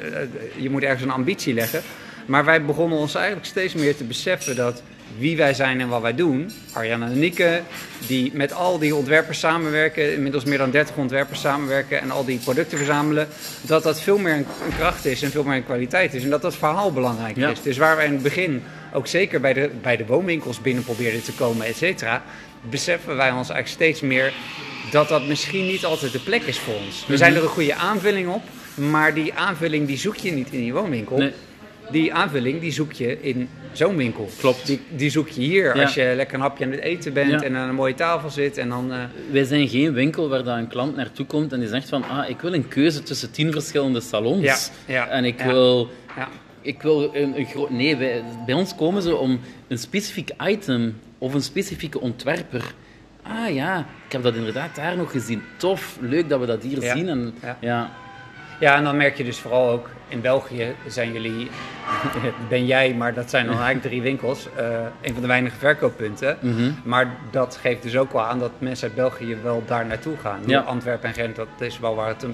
je 0.57 0.71
moet 0.71 0.83
ergens 0.83 1.03
een 1.03 1.11
ambitie 1.11 1.55
leggen. 1.55 1.83
Maar 2.27 2.45
wij 2.45 2.65
begonnen 2.65 2.99
ons 2.99 3.15
eigenlijk 3.15 3.47
steeds 3.47 3.75
meer 3.75 3.97
te 3.97 4.05
beseffen 4.05 4.57
dat 4.57 4.83
wie 5.19 5.37
wij 5.37 5.55
zijn 5.55 5.81
en 5.81 5.89
wat 5.89 6.03
wij 6.03 6.15
doen. 6.15 6.51
Arjan 6.73 7.03
en 7.03 7.19
Nieke, 7.19 7.61
die 8.07 8.31
met 8.35 8.53
al 8.53 8.79
die 8.79 8.95
ontwerpers 8.95 9.39
samenwerken, 9.39 10.13
inmiddels 10.13 10.45
meer 10.45 10.59
dan 10.59 10.71
30 10.71 10.97
ontwerpers 10.97 11.41
samenwerken 11.41 12.01
en 12.01 12.11
al 12.11 12.25
die 12.25 12.39
producten 12.39 12.79
verzamelen, 12.79 13.29
dat 13.61 13.83
dat 13.83 14.01
veel 14.01 14.19
meer 14.19 14.33
een, 14.33 14.47
kracht 14.79 15.05
is 15.05 15.23
en 15.23 15.31
veel 15.31 15.45
meer 15.45 15.57
een 15.57 15.65
kwaliteit 15.65 16.15
is. 16.15 16.23
En 16.23 16.31
dat 16.31 16.43
dat 16.43 16.57
verhaal 16.57 16.93
belangrijk 16.93 17.37
ja. 17.37 17.51
is. 17.51 17.63
Dus 17.63 17.77
waar 17.77 17.97
wij 17.97 18.07
in 18.07 18.13
het 18.13 18.23
begin 18.23 18.63
ook 18.93 19.07
zeker 19.07 19.41
bij 19.41 19.53
de, 19.53 19.71
bij 19.83 19.97
de 19.97 20.07
woonwinkels 20.07 20.61
binnen 20.61 20.85
probeerden 20.85 21.23
te 21.23 21.33
komen, 21.33 21.67
et 21.67 21.77
cetera, 21.77 22.23
beseffen 22.71 23.17
wij 23.17 23.31
ons 23.31 23.49
eigenlijk 23.49 23.69
steeds 23.69 24.01
meer 24.01 24.33
dat 24.91 25.09
dat 25.09 25.27
misschien 25.27 25.67
niet 25.67 25.85
altijd 25.85 26.13
de 26.13 26.21
plek 26.21 26.43
is 26.43 26.59
voor 26.59 26.75
ons. 26.75 27.07
We 27.07 27.17
zijn 27.17 27.35
er 27.35 27.43
een 27.43 27.49
goede 27.49 27.75
aanvulling 27.75 28.29
op, 28.29 28.43
maar 28.75 29.15
die 29.15 29.35
aanvulling 29.35 29.87
die 29.87 29.99
zoek 29.99 30.17
je 30.17 30.33
niet 30.33 30.49
in 30.51 30.61
die 30.61 30.73
woonwinkel. 30.73 31.19
Nee. 31.19 31.33
Die 31.91 32.15
aanvulling 32.15 32.61
die 32.61 32.73
zoek 32.73 32.93
je 32.93 33.21
in 33.21 33.49
zo'n 33.77 33.97
winkel. 33.97 34.29
Klopt. 34.39 34.67
Die, 34.67 34.81
die 34.91 35.11
zoek 35.11 35.29
je 35.29 35.41
hier 35.41 35.77
Ja. 35.77 35.83
als 35.83 35.95
je 35.95 36.13
lekker 36.17 36.35
een 36.35 36.41
hapje 36.41 36.65
aan 36.65 36.71
het 36.71 36.81
eten 36.81 37.13
bent 37.13 37.31
Ja. 37.31 37.43
en 37.43 37.57
aan 37.57 37.69
een 37.69 37.75
mooie 37.75 37.95
tafel 37.95 38.31
zit. 38.31 38.59
En 38.59 38.69
dan, 38.69 38.93
eh, 38.93 38.99
Wij 39.31 39.45
zijn 39.45 39.69
geen 39.69 39.93
winkel 39.93 40.29
waar 40.29 40.45
dat 40.45 40.57
een 40.57 40.69
klant 40.69 40.97
naartoe 40.97 41.27
komt 41.27 41.53
en 41.53 41.61
die 41.61 41.69
zegt 41.69 41.89
van 41.89 42.05
ah, 42.09 42.29
ik 42.29 42.41
wil 42.41 42.55
een 42.55 42.69
keuze 42.69 43.03
tussen 43.03 43.31
tien 43.31 43.53
verschillende 43.53 44.01
salons. 44.01 44.71
Ja, 44.87 45.09
en 45.09 45.25
ik 45.25 45.41
wil... 45.41 45.89
ja. 46.17 46.29
Ik 46.61 46.83
wil 46.83 47.11
een, 47.15 47.39
een 47.39 47.47
groot... 47.47 47.71
Nee, 47.71 47.97
wij- 47.97 48.23
bij 48.47 48.55
ons 48.55 48.75
komen 48.75 49.03
ze 49.03 49.17
om 49.17 49.41
een 49.69 49.79
specifiek 49.79 50.31
item 50.47 51.01
of 51.19 51.35
een 51.35 51.43
specifieke 51.43 52.01
ontwerper. 52.01 52.75
Ah 53.23 53.55
ja, 53.55 53.79
ik 54.07 54.13
heb 54.13 54.23
dat 54.23 54.35
inderdaad 54.35 54.75
daar 54.77 54.97
nog 54.97 55.11
gezien. 55.11 55.43
Tof, 55.57 55.97
leuk 56.01 56.29
dat 56.29 56.41
we 56.41 56.47
dat 56.47 56.63
hier 56.63 56.81
zien. 56.83 57.09
En, 57.09 57.35
ja. 57.43 57.57
ja. 57.61 57.91
ja, 58.61 58.77
en 58.77 58.85
dan 58.85 58.97
merk 58.97 59.17
je 59.17 59.25
dus 59.25 59.39
vooral 59.39 59.69
ook 59.71 59.91
in 60.09 60.21
België 60.21 60.75
zijn 60.89 61.13
jullie, 61.13 61.49
ben 62.49 62.67
jij, 62.67 62.95
maar 62.95 63.15
dat 63.15 63.31
zijn 63.31 63.47
dan 63.47 63.55
eigenlijk 63.55 63.87
drie 63.87 64.03
winkels, 64.03 64.49
eh, 64.57 64.67
een 65.03 65.13
van 65.13 65.23
de 65.23 65.29
weinige 65.29 65.57
verkooppunten. 65.59 66.37
Mhm. 66.41 66.71
Maar 66.85 67.17
dat 67.31 67.59
geeft 67.61 67.83
dus 67.83 67.97
ook 67.97 68.13
wel 68.13 68.23
aan 68.23 68.39
dat 68.39 68.51
mensen 68.59 68.87
uit 68.87 68.97
België 68.97 69.37
wel 69.43 69.63
daar 69.67 69.87
naartoe 69.87 70.17
gaan. 70.17 70.41
Ja. 70.47 70.61
Antwerpen 70.61 71.09
en 71.09 71.15
Gent, 71.15 71.37
dat 71.37 71.47
is 71.59 71.79
wel 71.79 71.95
waar 71.95 72.09
het 72.09 72.25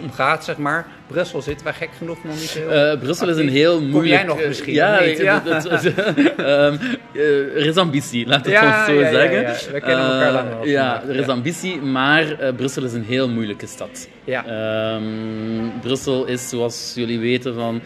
om, 0.00 0.10
gaat, 0.12 0.44
zeg 0.44 0.56
maar. 0.56 0.86
Brussel 1.06 1.42
zitten 1.42 1.64
wij 1.64 1.74
gek 1.74 1.88
genoeg 1.98 2.24
nog 2.24 2.34
niet 2.34 2.50
heel... 2.50 2.68
Eh, 2.70 2.98
Brussel 2.98 3.28
is 3.28 3.36
een 3.36 3.48
heel 3.48 3.76
Kom 3.76 3.88
moeilijk... 3.90 4.14
jij 4.14 4.24
nog 4.24 4.46
misschien, 4.46 4.74
Ja, 4.74 5.00
niet? 5.00 5.18
Ja. 5.18 5.42
het- 5.44 5.66
ehm, 6.36 6.76
eh, 7.14 7.56
er 7.56 7.66
is 7.66 7.76
ambitie, 7.76 8.26
laat 8.26 8.44
het 8.44 8.54
Ja, 8.54 8.76
ons 8.78 8.86
zo 8.86 8.98
zeggen. 9.12 9.40
ja. 9.40 9.54
We 9.72 9.80
kennen 9.80 10.04
elkaar 10.04 10.26
Eh, 10.26 10.32
lang 10.32 10.48
wel 10.48 10.66
Ja, 10.66 11.02
er 11.08 11.16
is 11.16 11.26
ambitie, 11.26 11.80
maar 11.80 12.32
eh, 12.38 12.54
Brussel 12.54 12.84
is 12.84 12.92
een 12.92 13.04
heel 13.04 13.28
moeilijke 13.28 13.66
stad. 13.66 14.08
Ja. 14.24 14.44
Ehm, 14.46 15.02
Brussel 15.80 16.24
is, 16.26 16.48
zoals 16.48 16.92
jullie 16.96 17.18
weten, 17.18 17.54
van 17.54 17.80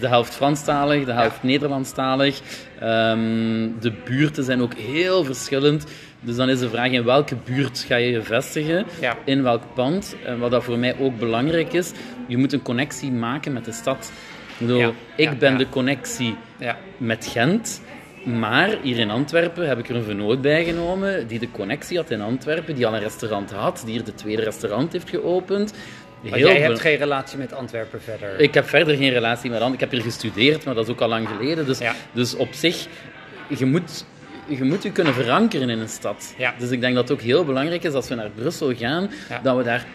de 0.00 0.08
helft 0.08 0.34
Franstalig, 0.34 1.04
de 1.04 1.12
helft 1.12 1.42
Nederlandstalig. 1.42 2.40
Ehm, 2.80 3.68
de 3.80 3.92
buurten 4.04 4.44
zijn 4.44 4.62
ook 4.62 4.74
heel 4.74 5.24
verschillend. 5.24 5.84
Dus 6.20 6.36
dan 6.36 6.48
is 6.48 6.58
de 6.58 6.68
vraag 6.68 6.90
in 6.90 7.04
welke 7.04 7.36
buurt 7.44 7.84
ga 7.88 7.96
je 7.96 8.10
je 8.10 8.22
vestigen, 8.22 8.86
Ja. 9.00 9.16
in 9.24 9.42
welk 9.42 9.62
pand. 9.74 10.16
En 10.24 10.38
wat 10.38 10.50
dat 10.50 10.64
voor 10.64 10.78
mij 10.78 10.96
ook 11.00 11.18
belangrijk 11.18 11.72
is, 11.72 11.92
je 12.26 12.36
moet 12.36 12.52
een 12.52 12.62
connectie 12.62 13.12
maken 13.12 13.52
met 13.52 13.64
de 13.64 13.72
stad. 13.72 14.12
Ik, 14.58 14.66
bedoel, 14.66 14.78
Ja, 14.78 14.90
ik 15.16 15.38
ben 15.38 15.58
de 15.58 15.68
connectie 15.68 16.36
ja. 16.58 16.76
met 16.96 17.26
Gent. 17.26 17.80
Maar 18.24 18.76
hier 18.82 18.98
in 18.98 19.10
Antwerpen 19.10 19.68
heb 19.68 19.78
ik 19.78 19.88
er 19.88 19.96
een 19.96 20.02
vernoot 20.02 20.40
bij 20.40 20.64
genomen 20.64 21.26
die 21.26 21.38
de 21.38 21.50
connectie 21.50 21.96
had 21.96 22.10
in 22.10 22.20
Antwerpen, 22.20 22.74
die 22.74 22.86
al 22.86 22.94
een 22.94 23.00
restaurant 23.00 23.50
had, 23.52 23.82
die 23.84 23.94
hier 23.94 24.04
de 24.04 24.14
tweede 24.14 24.42
restaurant 24.42 24.92
heeft 24.92 25.10
geopend. 25.10 25.72
Want 26.20 26.34
Heel 26.34 26.46
jij 26.46 26.60
hebt 26.60 26.80
geen 26.80 26.96
relatie 26.96 27.38
met 27.38 27.52
Antwerpen 27.52 28.02
verder. 28.02 28.40
Ik 28.40 28.54
heb 28.54 28.68
verder 28.68 28.96
geen 28.96 29.12
relatie 29.12 29.50
met 29.50 29.60
Antwerpen. 29.60 29.72
Ik 29.74 29.80
heb 29.80 29.90
hier 29.90 30.02
gestudeerd, 30.12 30.64
maar 30.64 30.74
dat 30.74 30.84
is 30.84 30.90
ook 30.92 31.00
al 31.00 31.08
lang 31.08 31.28
geleden. 31.28 31.66
Dus, 31.66 31.78
Ja. 31.78 31.94
dus 32.12 32.34
op 32.36 32.48
zich, 32.52 32.86
je 33.58 33.66
moet, 33.66 34.04
je 34.48 34.64
moet 34.64 34.82
je 34.82 34.92
kunnen 34.92 35.14
verankeren 35.14 35.70
in 35.70 35.78
een 35.78 35.88
stad. 35.88 36.34
Ja. 36.38 36.54
Dus 36.58 36.70
ik 36.70 36.80
denk 36.80 36.94
dat 36.94 37.08
het 37.08 37.18
ook 37.18 37.24
heel 37.24 37.44
belangrijk 37.44 37.82
is 37.84 37.92
als 37.92 38.08
we 38.08 38.14
naar 38.14 38.30
Brussel 38.34 38.74
gaan, 38.74 39.10
Ja. 39.28 39.40
dat 39.42 39.56
we 39.56 39.62
daar 39.62 39.86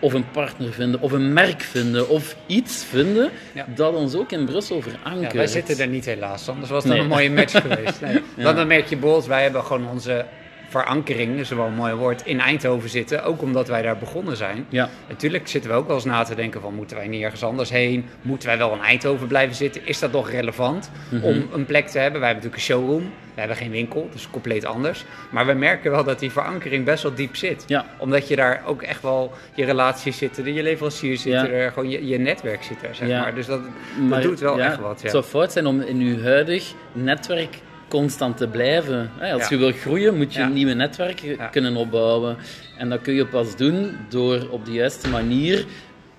of 0.00 0.12
een 0.12 0.30
partner 0.30 0.72
vinden, 0.72 1.00
of 1.00 1.12
een 1.12 1.32
merk 1.32 1.60
vinden, 1.62 2.08
of 2.08 2.36
iets 2.46 2.84
vinden 2.84 3.30
Ja. 3.54 3.66
dat 3.74 3.94
ons 3.94 4.14
ook 4.14 4.32
in 4.32 4.44
Brussel 4.44 4.82
verankert. 4.82 5.32
Ja, 5.32 5.38
wij 5.38 5.46
zitten 5.46 5.78
er 5.78 5.86
niet 5.88 6.04
helaas, 6.04 6.48
anders 6.48 6.70
was 6.70 6.84
Nee. 6.84 6.98
een 7.00 7.06
mooie 7.06 7.30
match 7.30 7.60
geweest. 7.60 8.00
Nee. 8.00 8.20
Want 8.44 8.56
dan 8.56 8.66
merk 8.66 8.86
je 8.88 8.96
bijvoorbeeld, 8.96 9.26
wij 9.26 9.42
hebben 9.42 9.64
gewoon 9.64 9.88
onze 9.88 10.24
verankering, 10.68 11.38
is 11.38 11.48
wel 11.48 11.66
een 11.66 11.74
mooi 11.74 11.92
woord, 11.94 12.22
in 12.26 12.40
Eindhoven 12.40 12.88
zitten. 12.88 13.24
Ook 13.24 13.42
omdat 13.42 13.68
wij 13.68 13.82
daar 13.82 13.98
begonnen 13.98 14.36
zijn. 14.36 14.66
Ja. 14.68 14.88
Natuurlijk 15.08 15.48
zitten 15.48 15.70
we 15.70 15.76
ook 15.76 15.86
wel 15.86 15.96
eens 15.96 16.04
na 16.04 16.22
te 16.22 16.34
denken 16.34 16.60
van, 16.60 16.74
moeten 16.74 16.96
wij 16.96 17.06
niet 17.06 17.22
ergens 17.22 17.44
anders 17.44 17.70
heen? 17.70 18.04
Moeten 18.22 18.48
wij 18.48 18.58
wel 18.58 18.72
in 18.72 18.80
Eindhoven 18.80 19.26
blijven 19.26 19.56
zitten? 19.56 19.86
Is 19.86 19.98
dat 19.98 20.12
nog 20.12 20.30
relevant 20.30 20.90
Mhm. 21.10 21.24
om 21.24 21.48
een 21.52 21.64
plek 21.66 21.86
te 21.86 21.98
hebben? 21.98 22.20
Wij 22.20 22.28
hebben 22.30 22.48
natuurlijk 22.48 22.54
een 22.54 22.84
showroom. 22.88 23.10
We 23.34 23.44
hebben 23.44 23.62
geen 23.62 23.70
winkel, 23.72 24.08
dus 24.12 24.30
compleet 24.30 24.64
anders. 24.64 25.04
Maar 25.30 25.46
we 25.46 25.52
merken 25.52 25.90
wel 25.90 26.04
dat 26.04 26.18
die 26.18 26.30
verankering 26.30 26.84
best 26.84 27.02
wel 27.02 27.14
diep 27.14 27.36
zit. 27.36 27.64
Ja. 27.66 27.86
Omdat 27.98 28.28
je 28.28 28.36
daar 28.36 28.62
ook 28.66 28.82
echt 28.82 29.02
wel 29.02 29.32
je 29.54 29.64
relaties 29.64 30.18
zitten, 30.18 30.54
je 30.54 30.62
leveranciers 30.62 31.22
zitten 31.22 31.50
Ja. 31.50 31.56
er, 31.56 31.72
gewoon 31.72 31.90
je, 31.90 32.06
je 32.06 32.18
netwerk 32.18 32.62
zit 32.62 32.82
er, 32.82 32.94
zeg 32.94 33.08
maar. 33.08 33.34
Dus 33.34 33.46
dat, 33.46 33.60
Maar 34.08 34.08
dat 34.20 34.22
doet 34.30 34.40
wel 34.40 34.60
echt 34.60 34.78
wat. 34.78 34.96
Ja. 34.96 35.02
Het 35.02 35.10
zou 35.10 35.24
fout 35.24 35.52
zijn 35.52 35.66
om 35.66 35.80
in 35.80 36.00
je 36.00 36.22
huidig 36.22 36.72
netwerk 36.92 37.56
constant 37.88 38.36
te 38.36 38.46
blijven. 38.48 39.10
Als 39.32 39.48
je 39.48 39.56
wil 39.56 39.72
groeien, 39.72 40.16
moet 40.16 40.34
je 40.34 40.40
een 40.40 40.52
nieuwe 40.52 40.72
netwerk 40.74 41.36
kunnen 41.50 41.76
opbouwen. 41.76 42.36
En 42.78 42.88
dat 42.88 43.00
kun 43.00 43.14
je 43.14 43.26
pas 43.26 43.56
doen 43.56 43.96
door 44.08 44.46
op 44.50 44.64
de 44.64 44.72
juiste 44.72 45.08
manier 45.08 45.66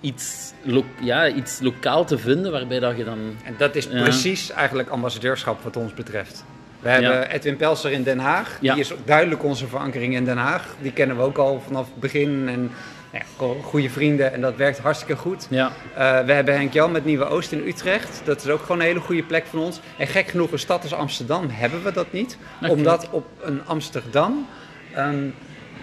iets, 0.02 0.54
lo- 0.64 0.86
ja, 1.02 1.28
iets 1.28 1.60
lokaal 1.62 2.06
te 2.06 2.18
vinden 2.18 2.52
waarbij 2.52 2.80
dat 2.80 2.98
je 2.98 3.04
dan... 3.04 3.20
En 3.44 3.56
dat 3.58 3.76
is 3.76 3.88
precies 3.88 4.52
eigenlijk 4.52 4.90
ambassadeurschap 4.90 5.64
wat 5.64 5.78
ons 5.78 5.94
betreft. 5.94 6.44
We 6.80 6.90
hebben 6.90 7.10
Ja. 7.12 7.28
Edwin 7.28 7.56
Pelser 7.56 7.92
in 7.92 8.04
Den 8.04 8.20
Haag. 8.20 8.58
Ja. 8.62 8.74
Die 8.74 8.84
is 8.84 8.94
ook 8.94 9.08
duidelijk 9.08 9.44
onze 9.44 9.68
verankering 9.68 10.16
in 10.16 10.26
Den 10.26 10.38
Haag. 10.38 10.76
Die 10.82 10.92
kennen 10.92 11.18
we 11.18 11.22
ook 11.24 11.38
al 11.38 11.62
vanaf 11.66 11.86
het 11.86 12.00
begin. 12.00 12.50
En 12.50 12.72
nou 13.12 13.24
ja, 13.56 13.62
goede 13.62 13.90
vrienden 13.90 14.34
en 14.34 14.42
dat 14.42 14.56
werkt 14.56 14.80
hartstikke 14.80 15.16
goed. 15.16 15.48
Ja, 15.50 15.72
Eh, 15.94 16.26
we 16.26 16.34
hebben 16.34 16.54
Henk 16.54 16.74
Jan 16.74 16.92
met 16.92 17.06
Nieuwe 17.06 17.26
Oost 17.26 17.52
in 17.52 17.68
Utrecht. 17.68 18.22
Dat 18.24 18.44
is 18.44 18.50
ook 18.50 18.62
gewoon 18.62 18.80
een 18.80 18.86
hele 18.86 19.00
goede 19.00 19.24
plek 19.24 19.46
van 19.46 19.60
ons. 19.60 19.80
En 19.98 20.08
gek 20.08 20.28
genoeg, 20.28 20.52
een 20.52 20.60
stad 20.60 20.84
als 20.84 20.94
Amsterdam 20.94 21.50
hebben 21.50 21.84
we 21.84 21.92
dat 21.92 22.12
niet. 22.12 22.38
Dat 22.62 22.70
omdat 22.70 23.08
op 23.12 23.28
een 23.42 23.62
Amsterdam 23.66 24.48
ehm, 24.94 25.24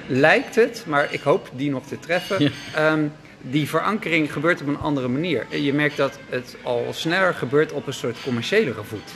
lijkt 0.06 0.54
het, 0.54 0.84
maar 0.86 1.08
ik 1.10 1.20
hoop 1.20 1.50
die 1.52 1.70
nog 1.70 1.86
te 1.86 1.98
treffen. 1.98 2.42
Ja. 2.42 2.50
ehm, 2.74 3.04
die 3.40 3.68
verankering 3.68 4.32
gebeurt 4.32 4.60
op 4.60 4.66
een 4.66 4.78
andere 4.78 5.08
manier. 5.08 5.46
Je 5.50 5.72
merkt 5.74 5.96
dat 5.96 6.18
het 6.28 6.56
al 6.62 6.86
sneller 6.90 7.34
gebeurt 7.34 7.72
op 7.72 7.86
een 7.86 7.92
soort 7.92 8.16
commerciëlere 8.22 8.82
voet. 8.84 9.10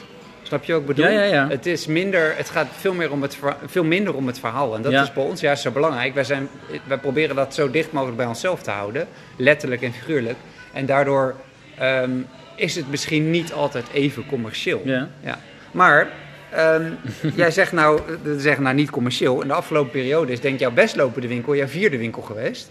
Snap 0.51 0.65
je 0.65 0.75
ik 0.77 0.87
bedoel? 0.87 1.05
Ja, 1.05 1.11
ja, 1.11 1.23
ja. 1.23 1.49
Het, 1.49 1.67
is 1.67 1.87
minder, 1.87 2.37
het 2.37 2.51
gaat 2.51 2.67
veel, 2.79 2.95
meer 2.95 3.11
om 3.13 3.23
het, 3.23 3.39
veel 3.67 3.85
minder 3.85 4.15
om 4.15 4.27
het 4.27 4.39
verhaal. 4.39 4.75
En 4.75 4.83
dat 4.83 4.93
Ja. 4.93 5.03
is 5.03 5.13
bij 5.13 5.23
ons 5.25 5.41
juist 5.41 5.63
zo 5.63 5.71
belangrijk. 5.71 6.15
Wij, 6.15 6.25
zijn, 6.25 6.49
wij 6.87 6.99
proberen 6.99 7.37
dat 7.37 7.55
zo 7.55 7.71
dicht 7.71 7.93
mogelijk 7.93 8.17
bij 8.17 8.27
onszelf 8.27 8.63
te 8.63 8.71
houden. 8.71 9.07
Letterlijk 9.37 9.83
en 9.83 9.93
figuurlijk. 9.93 10.37
En 10.73 10.87
daardoor 10.87 11.35
ehm, 11.79 12.11
is 12.55 12.75
het 12.75 12.91
misschien 12.91 13.31
niet 13.31 13.53
altijd 13.53 13.85
even 13.93 14.27
commercieel. 14.27 14.83
ja. 14.85 15.09
Ja. 15.25 15.39
Maar 15.71 16.09
ehm, 16.51 16.91
jij 17.43 17.51
zegt 17.51 17.73
nou, 17.73 18.01
eh, 18.25 18.31
zeg 18.37 18.59
nou 18.59 18.75
niet 18.75 18.91
commercieel. 18.91 19.43
In 19.43 19.49
de 19.49 19.55
afgelopen 19.55 19.91
periode 19.91 20.33
is 20.33 20.41
denk 20.41 20.55
ik 20.55 20.61
jouw 20.61 20.71
best 20.71 20.97
lopende 20.97 21.29
winkel, 21.29 21.55
jouw 21.57 21.67
vierde 21.67 21.99
winkel 21.99 22.23
geweest. 22.23 22.71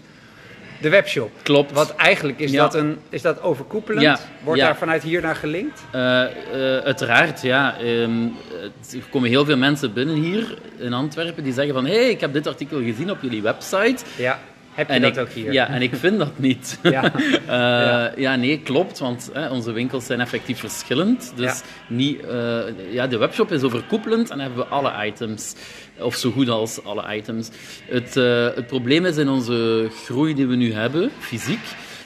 De 0.80 0.88
webshop. 0.88 1.30
klopt. 1.42 1.72
Wat 1.72 1.94
eigenlijk 1.94 2.38
is, 2.38 2.50
Ja. 2.50 2.62
dat, 2.62 2.74
een, 2.74 2.98
is 3.08 3.22
dat 3.22 3.42
overkoepelend? 3.42 4.02
Ja, 4.02 4.18
Wordt 4.42 4.60
ja. 4.60 4.66
daar 4.66 4.76
vanuit 4.76 5.02
hier 5.02 5.22
naar 5.22 5.36
gelinkt? 5.36 5.82
Eh, 5.92 6.22
eh, 6.22 6.84
uiteraard, 6.84 7.42
ja. 7.42 7.78
Ehm, 7.78 8.24
er 8.92 9.02
komen 9.10 9.28
heel 9.28 9.44
veel 9.44 9.56
mensen 9.56 9.92
binnen 9.92 10.14
hier 10.14 10.58
in 10.78 10.92
Antwerpen 10.92 11.44
die 11.44 11.52
zeggen 11.52 11.74
van 11.74 11.86
hé, 11.86 11.94
hey, 11.94 12.10
ik 12.10 12.20
heb 12.20 12.32
dit 12.32 12.46
artikel 12.46 12.78
gezien 12.82 13.10
op 13.10 13.18
jullie 13.20 13.42
website. 13.42 13.96
Heb 14.80 14.88
je 14.88 14.94
En 14.94 15.02
dat 15.02 15.16
ik, 15.16 15.22
ook 15.22 15.28
hier? 15.28 15.52
Ja, 15.52 15.68
en 15.68 15.82
ik 15.82 15.94
vind 15.94 16.18
dat 16.18 16.38
niet. 16.38 16.78
Ja. 16.82 17.12
Eh, 17.46 18.16
ja. 18.16 18.36
nee, 18.36 18.60
klopt, 18.60 18.98
want 18.98 19.30
hè, 19.32 19.48
onze 19.48 19.72
winkels 19.72 20.06
zijn 20.06 20.20
effectief 20.20 20.58
verschillend. 20.58 21.32
Dus 21.36 21.46
Ja. 21.46 21.54
niet, 21.88 22.20
eh, 22.26 22.60
ja, 22.92 23.06
de 23.06 23.16
webshop 23.18 23.52
is 23.52 23.62
overkoepelend 23.62 24.30
en 24.30 24.40
hebben 24.40 24.58
we 24.58 24.64
alle 24.64 25.06
items. 25.06 25.54
Of 25.98 26.14
zo 26.14 26.30
goed 26.30 26.48
als 26.48 26.84
alle 26.84 27.16
items. 27.16 27.50
Het, 27.88 28.16
eh, 28.16 28.46
het 28.54 28.66
probleem 28.66 29.04
is 29.06 29.16
in 29.16 29.28
onze 29.28 29.88
groei 30.04 30.34
die 30.34 30.46
we 30.46 30.56
nu 30.56 30.72
hebben, 30.72 31.10
fysiek, 31.18 31.60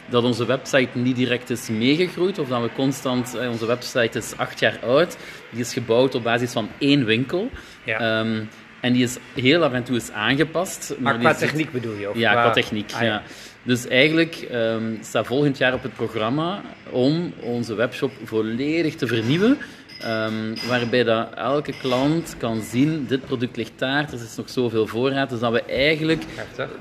dat 0.08 0.24
onze 0.24 0.46
website 0.46 0.88
niet 0.98 1.16
direct 1.16 1.50
is 1.50 1.68
meegegroeid. 1.68 2.38
Of 2.38 2.48
dat 2.48 2.62
we 2.62 2.70
constant... 2.74 3.36
onze 3.50 3.66
website 3.66 4.18
is 4.18 4.32
acht 4.36 4.60
jaar 4.60 4.78
oud. 4.86 5.16
Die 5.50 5.60
is 5.60 5.72
gebouwd 5.72 6.14
op 6.14 6.22
basis 6.22 6.52
van 6.52 6.68
één 6.78 7.04
winkel. 7.04 7.50
Ja. 7.84 7.98
Ehm, 7.98 8.44
en 8.84 8.92
die 8.92 9.02
is 9.02 9.16
heel 9.34 9.62
af 9.64 9.72
en 9.72 9.82
toe 9.84 9.96
is 9.96 10.10
aangepast. 10.10 10.94
maar 10.98 11.18
qua 11.18 11.30
zit- 11.34 11.38
techniek 11.38 11.72
bedoel 11.72 11.94
je? 11.94 12.10
Of 12.10 12.16
ja, 12.16 12.32
qua 12.32 12.50
techniek. 12.50 12.92
Ah, 12.94 13.02
ja. 13.02 13.22
Dus 13.62 13.86
eigenlijk 13.86 14.34
ehm, 14.50 14.82
staat 15.00 15.26
volgend 15.26 15.58
jaar 15.58 15.74
op 15.74 15.82
het 15.82 15.94
programma 15.94 16.62
om 16.90 17.32
onze 17.40 17.74
webshop 17.74 18.12
volledig 18.24 18.94
te 18.94 19.06
vernieuwen. 19.06 19.58
Ehm, 20.00 20.54
waarbij 20.68 21.04
dat 21.04 21.28
elke 21.34 21.72
klant 21.80 22.34
kan 22.38 22.62
zien, 22.62 23.06
dit 23.08 23.24
product 23.26 23.56
ligt 23.56 23.72
daar, 23.76 24.06
er 24.08 24.12
is 24.22 24.36
nog 24.36 24.50
zoveel 24.50 24.86
voorraad. 24.86 25.30
Dus 25.30 25.40
dat 25.40 25.52
we 25.52 25.62
eigenlijk 25.62 26.22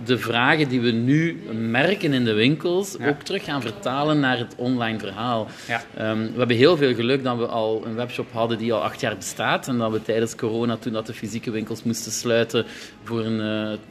de 0.06 0.18
vragen 0.18 0.68
die 0.70 0.82
we 0.82 0.92
nu 0.92 1.42
merken 1.54 2.14
in 2.14 2.26
de 2.26 2.34
winkels 2.34 2.96
Ja. 3.00 3.08
ook 3.08 3.22
terug 3.22 3.44
gaan 3.44 3.62
vertalen 3.62 4.20
naar 4.20 4.38
het 4.38 4.56
online 4.58 5.00
verhaal. 5.00 5.48
Ja. 5.68 5.82
Ehm, 5.98 6.18
we 6.22 6.38
hebben 6.38 6.58
heel 6.58 6.78
veel 6.78 6.94
geluk 6.96 7.24
dat 7.24 7.38
we 7.38 7.46
al 7.46 7.82
een 7.86 7.96
webshop 7.96 8.32
hadden 8.32 8.58
die 8.58 8.74
al 8.74 8.84
acht 8.84 9.00
jaar 9.00 9.16
bestaat. 9.16 9.68
En 9.68 9.78
dat 9.78 9.92
we 9.92 10.02
tijdens 10.02 10.36
corona, 10.36 10.78
toen 10.78 10.94
dat 10.94 11.06
de 11.06 11.14
fysieke 11.14 11.52
winkels 11.52 11.84
moesten 11.84 12.12
sluiten 12.12 12.66
voor 13.04 13.26
een, 13.26 13.40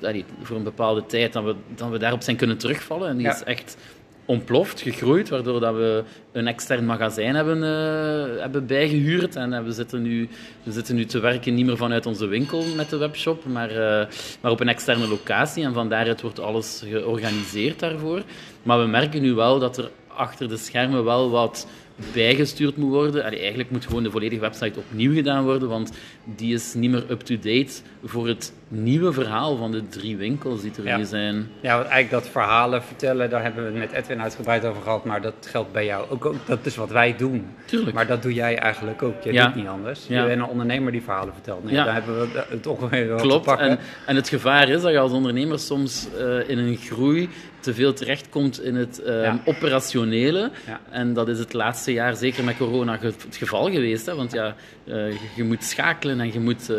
eh, 0.01 0.09
allee, 0.09 0.25
voor 0.43 0.57
een 0.57 0.63
bepaalde 0.63 1.07
tijd, 1.07 1.33
dat 1.33 1.45
we, 1.45 1.55
dat 1.75 1.89
we 1.91 1.99
daarop 1.99 2.23
zijn 2.23 2.37
kunnen 2.37 2.59
terugvallen. 2.59 3.09
En 3.09 3.17
die 3.17 3.27
Ja. 3.27 3.33
is 3.35 3.43
echt 3.43 3.77
ontploft, 4.25 4.81
gegroeid, 4.81 5.29
waardoor 5.29 5.61
dat 5.61 5.75
we 5.75 6.05
een 6.33 6.47
extern 6.47 6.87
magazijn 6.87 7.35
hebben, 7.35 7.63
eh, 7.63 8.41
hebben 8.41 8.67
bijgehuurd. 8.67 9.37
En 9.37 9.53
eh, 9.53 9.65
we, 9.65 9.73
zitten 9.73 10.03
nu, 10.03 10.29
we 10.63 10.73
zitten 10.73 10.95
nu 10.95 11.05
te 11.05 11.21
werken 11.21 11.55
niet 11.55 11.67
meer 11.67 11.77
vanuit 11.77 12.07
onze 12.07 12.27
winkel 12.27 12.65
met 12.77 12.91
de 12.91 12.97
webshop, 12.97 13.45
maar, 13.45 13.71
eh, 13.71 14.07
maar 14.41 14.51
op 14.51 14.61
een 14.61 14.69
externe 14.69 15.09
locatie. 15.09 15.65
En 15.65 15.73
van 15.73 15.89
daaruit 15.89 16.21
wordt 16.21 16.41
alles 16.41 16.83
georganiseerd 16.85 17.79
daarvoor. 17.79 18.23
Maar 18.63 18.81
we 18.81 18.87
merken 18.87 19.23
nu 19.23 19.35
wel 19.35 19.59
dat 19.59 19.79
er 19.79 19.91
achter 20.07 20.49
de 20.49 20.57
schermen 20.57 21.05
wel 21.05 21.31
wat 21.31 21.67
bijgestuurd 22.13 22.77
moet 22.77 22.91
worden. 22.91 23.23
Eigenlijk 23.23 23.71
moet 23.71 23.87
gewoon 23.87 24.03
de 24.03 24.11
volledige 24.11 24.41
website 24.41 24.79
opnieuw 24.79 25.15
gedaan 25.15 25.45
worden, 25.45 25.69
want 25.69 25.93
die 26.25 26.55
is 26.55 26.75
niet 26.75 26.91
meer 26.91 27.11
up-to-date 27.11 27.73
voor 28.05 28.29
het 28.29 28.53
nieuwe 28.75 29.13
verhaal 29.13 29.57
van 29.57 29.71
de 29.73 29.89
drie 29.89 30.17
winkels 30.17 30.61
die 30.63 30.73
er 30.79 30.85
Ja. 30.85 30.97
nu 30.97 31.05
zijn. 31.05 31.49
Ja, 31.61 31.77
want 31.77 31.89
eigenlijk 31.89 32.11
dat 32.25 32.33
verhalen 32.33 32.83
vertellen, 32.83 33.31
daar 33.31 33.43
hebben 33.43 33.65
we 33.65 33.71
het 33.71 33.91
met 33.91 33.93
Edwin 34.03 34.21
uitgebreid 34.23 34.65
over 34.65 34.83
gehad. 34.83 35.05
Maar 35.05 35.21
dat 35.23 35.35
geldt 35.51 35.73
bij 35.73 35.85
jou 35.85 36.11
ook. 36.11 36.25
ook 36.25 36.37
dat 36.47 36.59
is 36.67 36.77
wat 36.77 36.91
wij 36.91 37.17
doen. 37.17 37.47
Tuurlijk. 37.65 37.93
Maar 37.95 38.07
dat 38.07 38.23
doe 38.23 38.33
jij 38.35 38.59
eigenlijk 38.59 39.03
ook. 39.03 39.23
Je 39.23 39.33
Ja. 39.33 39.47
doet 39.47 39.55
niet 39.55 39.67
anders. 39.67 40.07
Ja. 40.09 40.21
Je 40.23 40.27
bent 40.29 40.41
een 40.41 40.47
ondernemer 40.49 40.93
die 40.93 41.03
verhalen 41.03 41.33
vertelt. 41.35 41.65
Nee. 41.65 41.75
Daar 41.75 41.95
hebben 41.95 42.21
we 42.21 42.45
het 42.49 42.67
ongeveer 42.67 43.09
wel 43.09 43.17
Klopt. 43.17 43.47
En, 43.59 43.79
en 44.07 44.17
het 44.17 44.29
gevaar 44.29 44.69
is 44.69 44.83
dat 44.83 44.91
je 44.93 44.99
als 44.99 45.13
ondernemer 45.13 45.59
soms 45.59 46.09
eh, 46.19 46.49
in 46.49 46.59
een 46.59 46.77
groei 46.77 47.29
te 47.61 47.75
veel 47.75 47.93
terechtkomt 47.93 48.63
in 48.63 48.75
het 48.75 49.03
eh, 49.03 49.23
Ja. 49.23 49.41
operationele. 49.45 50.51
En 50.91 51.13
dat 51.15 51.29
is 51.29 51.39
het 51.39 51.53
laatste 51.53 51.93
jaar, 51.93 52.17
zeker 52.17 52.45
met 52.45 52.57
corona, 52.57 52.97
ge- 52.97 53.07
het 53.07 53.37
geval 53.37 53.71
geweest. 53.71 54.07
Hè? 54.07 54.15
Want 54.15 54.33
ja, 54.33 54.55
eh, 54.85 54.95
je, 55.37 55.45
moet 55.45 55.65
schakelen 55.65 56.21
en 56.21 56.33
je 56.33 56.41
moet, 56.41 56.71
eh, 56.71 56.77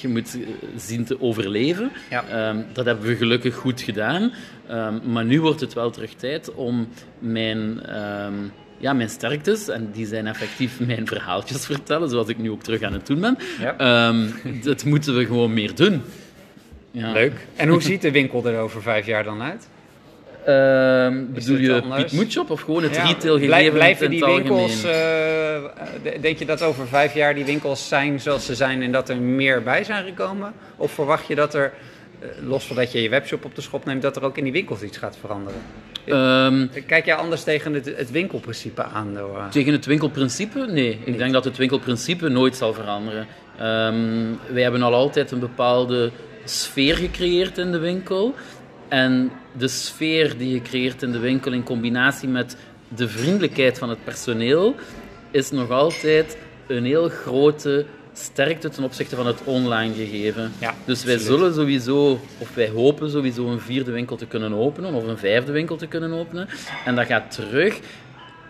je 0.00 0.08
moet 0.08 0.38
zien 0.76 1.04
te 1.04 1.20
overleven. 1.24 1.90
Ja. 2.10 2.24
Ehm, 2.28 2.62
dat 2.72 2.84
hebben 2.84 3.06
we 3.06 3.16
gelukkig 3.16 3.54
goed 3.54 3.80
gedaan. 3.80 4.32
Ehm, 4.68 5.12
maar 5.12 5.24
nu 5.24 5.40
wordt 5.40 5.60
het 5.60 5.72
wel 5.72 5.90
terug 5.90 6.14
tijd 6.14 6.54
om 6.54 6.88
mijn... 7.18 7.82
ehm, 7.86 8.34
ja, 8.78 8.92
mijn 8.92 9.08
sterktes, 9.10 9.68
en 9.68 9.90
die 9.92 10.06
zijn 10.06 10.26
effectief 10.26 10.80
mijn 10.86 11.06
verhaaltjes 11.06 11.66
vertellen, 11.66 12.08
zoals 12.08 12.28
ik 12.28 12.38
nu 12.38 12.50
ook 12.50 12.62
terug 12.62 12.82
aan 12.82 12.92
het 12.92 13.06
doen 13.06 13.20
ben. 13.20 13.38
Ja. 13.60 13.76
Ehm, 13.76 14.28
dat 14.62 14.84
moeten 14.84 15.16
we 15.16 15.26
gewoon 15.26 15.52
meer 15.52 15.74
doen. 15.74 16.02
Ja. 16.90 17.12
Leuk. 17.12 17.46
En 17.56 17.68
hoe 17.68 17.82
ziet 17.90 18.02
de 18.02 18.10
winkel 18.10 18.46
er 18.46 18.58
over 18.58 18.82
vijf 18.82 19.06
jaar 19.06 19.24
dan 19.24 19.42
uit? 19.42 19.68
Is 21.34 21.44
bedoel 21.44 21.56
je 21.62 21.80
anders? 21.82 22.02
Piet 22.02 22.12
Moodshop 22.12 22.50
of 22.50 22.60
gewoon 22.60 22.82
het 22.82 22.94
Ja, 22.94 23.02
retail 23.06 23.38
gegeven 23.38 23.72
Blijven 23.72 24.10
die 24.10 24.24
winkels, 24.24 24.80
d- 24.80 26.22
denk 26.22 26.38
je 26.38 26.44
dat 26.46 26.62
over 26.62 26.86
vijf 26.86 27.14
jaar 27.14 27.34
die 27.34 27.44
winkels 27.44 27.88
zijn 27.88 28.20
zoals 28.20 28.46
ze 28.46 28.54
zijn 28.54 28.82
en 28.82 28.92
dat 28.92 29.08
er 29.08 29.16
meer 29.16 29.62
bij 29.62 29.84
zijn 29.84 30.04
gekomen? 30.04 30.52
Of 30.76 30.92
verwacht 30.92 31.26
je 31.26 31.34
dat 31.34 31.54
er, 31.54 31.72
eh, 32.20 32.28
los 32.46 32.66
van 32.66 32.76
dat 32.76 32.92
je 32.92 33.02
je 33.02 33.08
webshop 33.08 33.44
op 33.44 33.54
de 33.54 33.60
schop 33.60 33.84
neemt, 33.84 34.02
dat 34.02 34.16
er 34.16 34.24
ook 34.24 34.36
in 34.38 34.44
die 34.44 34.52
winkels 34.52 34.82
iets 34.82 34.96
gaat 34.96 35.16
veranderen? 35.20 35.60
Ehm, 36.04 36.66
Kijk 36.86 37.04
jij 37.04 37.14
anders 37.14 37.42
tegen 37.42 37.74
het, 37.74 37.86
het 37.96 38.10
winkelprincipe 38.10 38.82
aan? 38.82 39.14
Door, 39.14 39.42
tegen 39.50 39.72
het 39.72 39.86
winkelprincipe? 39.86 40.66
Nee, 40.70 40.98
ik 41.04 41.18
denk 41.18 41.32
dat 41.32 41.44
het 41.44 41.56
winkelprincipe 41.56 42.28
nooit 42.28 42.56
zal 42.56 42.72
veranderen. 42.74 43.26
Ehm, 43.58 43.94
wij 44.52 44.62
hebben 44.62 44.82
al 44.82 44.94
altijd 44.94 45.30
een 45.30 45.38
bepaalde 45.38 46.10
sfeer 46.44 46.96
gecreëerd 46.96 47.58
in 47.58 47.72
de 47.72 47.78
winkel. 47.78 48.34
En 48.88 49.32
de 49.52 49.68
sfeer 49.68 50.38
die 50.38 50.54
je 50.54 50.62
creëert 50.62 51.02
in 51.02 51.12
de 51.12 51.18
winkel 51.18 51.52
in 51.52 51.62
combinatie 51.62 52.28
met 52.28 52.56
de 52.88 53.08
vriendelijkheid 53.08 53.78
van 53.78 53.88
het 53.88 54.04
personeel 54.04 54.74
is 55.30 55.50
nog 55.50 55.70
altijd 55.70 56.36
een 56.66 56.84
heel 56.84 57.08
grote 57.08 57.86
sterkte 58.12 58.68
ten 58.68 58.84
opzichte 58.84 59.16
van 59.16 59.26
het 59.26 59.40
online 59.44 59.94
gegeven. 59.94 60.52
Ja, 60.58 60.74
dus 60.84 61.04
wij 61.04 61.14
absoluut. 61.14 61.38
zullen 61.38 61.54
sowieso, 61.54 62.20
of 62.38 62.54
wij 62.54 62.68
hopen 62.68 63.10
sowieso 63.10 63.46
een 63.46 63.60
vierde 63.60 63.90
winkel 63.90 64.16
te 64.16 64.26
kunnen 64.26 64.52
openen 64.52 64.94
of 64.94 65.06
een 65.06 65.18
vijfde 65.18 65.52
winkel 65.52 65.76
te 65.76 65.86
kunnen 65.86 66.12
openen. 66.12 66.48
En 66.84 66.94
dat 66.94 67.06
gaat 67.06 67.30
terug 67.30 67.80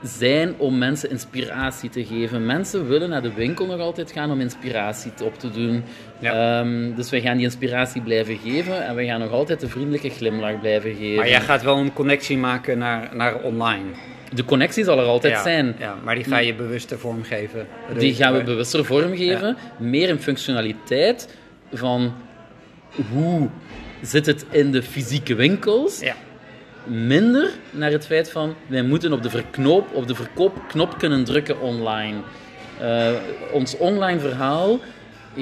zijn 0.05 0.55
om 0.59 0.79
mensen 0.79 1.11
inspiratie 1.11 1.91
te 1.91 2.05
geven. 2.05 2.47
Mensen 2.47 2.89
willen 2.89 3.09
naar 3.09 3.23
de 3.23 3.33
winkel 3.33 3.67
nog 3.67 3.81
altijd 3.81 4.13
gaan 4.13 4.31
om 4.31 4.41
inspiratie 4.41 5.13
op 5.23 5.39
te 5.39 5.51
doen. 5.51 5.85
Ja. 6.19 6.59
Ehm, 6.59 6.95
dus 6.95 7.11
we 7.11 7.21
gaan 7.21 7.37
die 7.37 7.45
inspiratie 7.45 8.03
blijven 8.03 8.39
geven 8.45 8.87
en 8.87 8.95
we 8.95 9.05
gaan 9.05 9.21
nog 9.21 9.31
altijd 9.31 9.61
de 9.61 9.69
vriendelijke 9.69 10.11
glimlach 10.11 10.61
blijven 10.61 10.95
geven. 10.95 11.17
Maar 11.17 11.29
jij 11.29 11.41
gaat 11.41 11.63
wel 11.63 11.77
een 11.77 11.93
connectie 11.93 12.39
maken 12.39 12.79
naar, 12.79 13.11
naar 13.13 13.41
online. 13.41 13.85
De 14.35 14.45
connectie 14.45 14.85
zal 14.85 14.99
er 14.99 15.07
altijd 15.07 15.33
ja, 15.33 15.43
zijn. 15.43 15.77
Ja, 15.79 15.95
maar 16.05 16.15
die 16.15 16.25
ga 16.25 16.39
je 16.39 16.55
bewuster 16.55 16.99
vormgeven. 16.99 17.67
Die 17.99 18.15
gaan 18.15 18.33
we 18.33 18.43
bewuster 18.43 18.85
vormgeven. 18.85 19.57
Meer 19.79 20.09
in 20.09 20.19
functionaliteit 20.19 21.37
van 21.73 22.15
hoe 23.13 23.49
zit 24.03 24.27
het 24.27 24.47
in 24.51 24.73
de 24.73 24.83
fysieke 24.83 25.35
winkels. 25.35 26.01
Ja. 26.01 26.15
Minder 26.85 27.51
naar 27.71 27.91
het 27.91 28.07
feit 28.07 28.31
van 28.31 28.55
wij 28.67 28.83
moeten 28.83 29.13
op 29.13 29.23
de, 29.23 29.31
verknoop, 29.31 29.93
op 29.93 30.07
de 30.07 30.15
verkoopknop 30.15 30.99
kunnen 30.99 31.25
drukken 31.25 31.61
online. 31.61 32.17
Uh, 32.83 33.09
ons 33.53 33.77
online 33.77 34.21
verhaal 34.21 34.81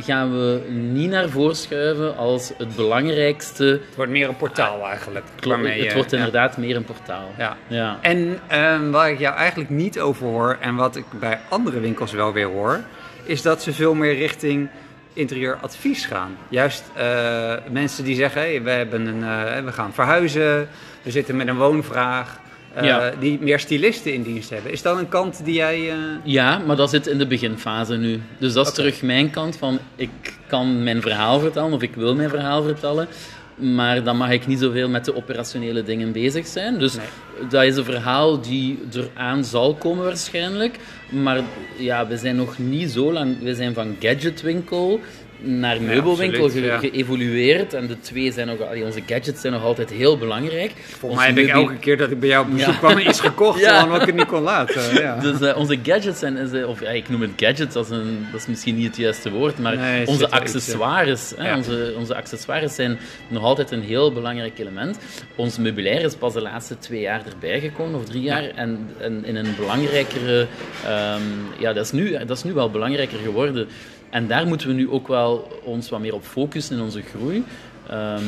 gaan 0.00 0.32
we 0.32 0.60
niet 0.70 1.10
naar 1.10 1.28
voren 1.28 1.56
schuiven 1.56 2.16
als 2.16 2.52
het 2.58 2.76
belangrijkste. 2.76 3.64
Het 3.64 3.96
wordt 3.96 4.10
meer 4.10 4.28
een 4.28 4.36
portaal 4.36 4.86
eigenlijk. 4.86 5.24
Klopt, 5.40 5.66
het 5.66 5.94
wordt 5.94 6.12
inderdaad 6.12 6.56
meer 6.56 6.76
een 6.76 6.84
portaal. 6.84 7.30
Ja. 7.38 7.56
ja. 7.66 7.98
En 8.00 8.38
uh, 8.52 8.90
waar 8.90 9.10
ik 9.10 9.18
jou 9.18 9.36
eigenlijk 9.36 9.70
niet 9.70 10.00
over 10.00 10.26
hoor 10.26 10.56
en 10.60 10.74
wat 10.74 10.96
ik 10.96 11.04
bij 11.20 11.40
andere 11.48 11.80
winkels 11.80 12.12
wel 12.12 12.32
weer 12.32 12.46
hoor, 12.46 12.80
is 13.24 13.42
dat 13.42 13.62
ze 13.62 13.72
veel 13.72 13.94
meer 13.94 14.14
richting 14.14 14.68
interieuradvies 15.12 16.04
gaan. 16.04 16.36
Juist 16.48 16.84
uh, 16.96 17.54
mensen 17.70 18.04
die 18.04 18.16
zeggen, 18.16 18.40
hey, 18.40 18.62
we, 18.62 18.70
hebben 18.70 19.06
een, 19.06 19.20
uh, 19.20 19.64
we 19.64 19.72
gaan 19.72 19.92
verhuizen, 19.92 20.68
we 21.02 21.10
zitten 21.10 21.36
met 21.36 21.48
een 21.48 21.56
woonvraag. 21.56 22.40
Uh, 22.76 22.84
ja. 22.84 23.12
Die 23.20 23.38
meer 23.40 23.58
stylisten 23.58 24.14
in 24.14 24.22
dienst 24.22 24.50
hebben. 24.50 24.72
Is 24.72 24.82
dat 24.82 24.98
een 24.98 25.08
kant 25.08 25.44
die 25.44 25.54
jij. 25.54 25.92
Ja, 26.24 26.58
maar 26.58 26.76
dat 26.76 26.90
zit 26.90 27.06
in 27.06 27.18
de 27.18 27.26
beginfase 27.26 27.96
nu. 27.96 28.20
Dus 28.38 28.52
dat 28.52 28.66
is 28.66 28.72
okay. 28.72 28.84
terug 28.84 29.02
mijn 29.02 29.30
kant 29.30 29.56
van 29.56 29.78
ik 29.96 30.10
kan 30.46 30.82
mijn 30.82 31.02
verhaal 31.02 31.40
vertellen 31.40 31.72
of 31.72 31.82
ik 31.82 31.94
wil 31.94 32.14
mijn 32.14 32.28
verhaal 32.28 32.62
vertellen. 32.62 33.08
Maar 33.56 34.02
dan 34.02 34.16
mag 34.16 34.30
ik 34.30 34.46
niet 34.46 34.58
zoveel 34.58 34.88
met 34.88 35.04
de 35.04 35.16
operationele 35.16 35.82
dingen 35.82 36.12
bezig 36.12 36.46
zijn. 36.46 36.78
Dus 36.78 36.94
nee. 36.94 37.06
dat 37.48 37.62
is 37.62 37.76
een 37.76 37.84
verhaal 37.84 38.40
die 38.40 38.78
eraan 38.92 39.44
zal 39.44 39.74
komen 39.74 40.04
waarschijnlijk. 40.04 40.78
Maar 41.10 41.40
ja, 41.78 42.06
we 42.06 42.16
zijn 42.16 42.36
nog 42.36 42.58
niet 42.58 42.90
zo 42.90 43.12
lang... 43.12 43.42
We 43.42 43.54
zijn 43.54 43.74
van 43.74 43.96
gadgetwinkel 44.00 45.00
naar 45.42 45.82
meubelwinkel 45.82 46.50
ja. 46.50 46.78
geëvolueerd. 46.78 47.74
En 47.74 47.86
de 47.86 48.00
twee 48.00 48.32
zijn 48.32 48.46
nog... 48.46 48.60
Allee, 48.60 48.84
onze 48.84 49.02
gadgets 49.06 49.40
zijn 49.40 49.52
nog 49.52 49.62
altijd 49.62 49.90
heel 49.90 50.18
belangrijk. 50.18 50.72
Volgens 50.98 51.20
mij 51.20 51.30
heb 51.30 51.38
ik 51.38 51.48
elke 51.48 51.76
keer 51.76 51.96
dat 51.96 52.10
ik 52.10 52.20
bij 52.20 52.28
jou 52.28 52.46
op 52.46 52.52
bezoek 52.52 52.76
kwam 52.78 52.98
iets 52.98 53.20
gekocht, 53.20 53.60
Ja. 53.72 53.84
omdat 53.84 54.00
ik 54.00 54.06
het 54.06 54.16
niet 54.16 54.26
kon 54.26 54.42
laten. 54.42 54.80
Ja. 55.02 55.16
Dus 55.20 55.40
eh, 55.40 55.56
onze 55.56 55.78
gadgets 55.82 56.18
zijn... 56.18 56.36
is, 56.36 56.52
eh, 56.52 56.68
Of 56.68 56.80
ik 56.80 57.08
noem 57.08 57.20
het 57.20 57.30
gadgets, 57.36 57.74
dat 57.74 57.84
is, 57.84 57.90
een, 57.90 58.26
dat 58.32 58.40
is 58.40 58.46
misschien 58.46 58.76
niet 58.76 58.86
het 58.86 58.96
juiste 58.96 59.30
woord. 59.30 59.58
Maar 59.58 59.76
Nee, 59.76 60.06
onze 60.06 60.30
accessoires, 60.30 61.32
hè, 61.36 61.56
onze, 61.56 61.94
onze 61.96 62.14
accessoires 62.14 62.74
zijn 62.74 62.98
nog 63.28 63.42
altijd 63.42 63.70
een 63.70 63.82
heel 63.82 64.12
belangrijk 64.12 64.58
element. 64.58 64.98
Ons 65.36 65.58
meubilair 65.58 66.00
is 66.04 66.14
pas 66.14 66.32
de 66.32 66.40
laatste 66.40 66.78
twee 66.78 67.00
jaar 67.00 67.22
erbij 67.32 67.60
gekomen, 67.60 68.00
of 68.00 68.04
drie 68.04 68.22
jaar. 68.22 68.50
En, 68.54 68.88
en 68.98 69.24
in 69.24 69.36
een 69.36 69.54
belangrijkere... 69.56 70.46
ehm, 70.84 71.20
ja, 71.58 71.72
dat 71.72 71.84
is, 71.84 71.92
nu, 71.92 72.10
dat 72.26 72.36
is 72.36 72.44
nu 72.44 72.52
wel 72.52 72.70
belangrijker 72.70 73.18
geworden. 73.18 73.68
En 74.12 74.26
daar 74.26 74.46
moeten 74.46 74.68
we 74.68 74.74
nu 74.74 74.90
ook 74.90 75.08
wel 75.08 75.60
ons 75.64 75.88
wat 75.88 76.00
meer 76.00 76.14
op 76.14 76.24
focussen 76.24 76.76
in 76.76 76.82
onze 76.82 77.02
groei. 77.02 77.44
Ehm, 77.88 78.22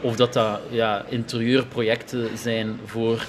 of 0.00 0.16
dat 0.16 0.32
dat 0.32 0.60
ja, 0.70 1.04
interieurprojecten 1.08 2.28
zijn 2.38 2.78
voor 2.84 3.24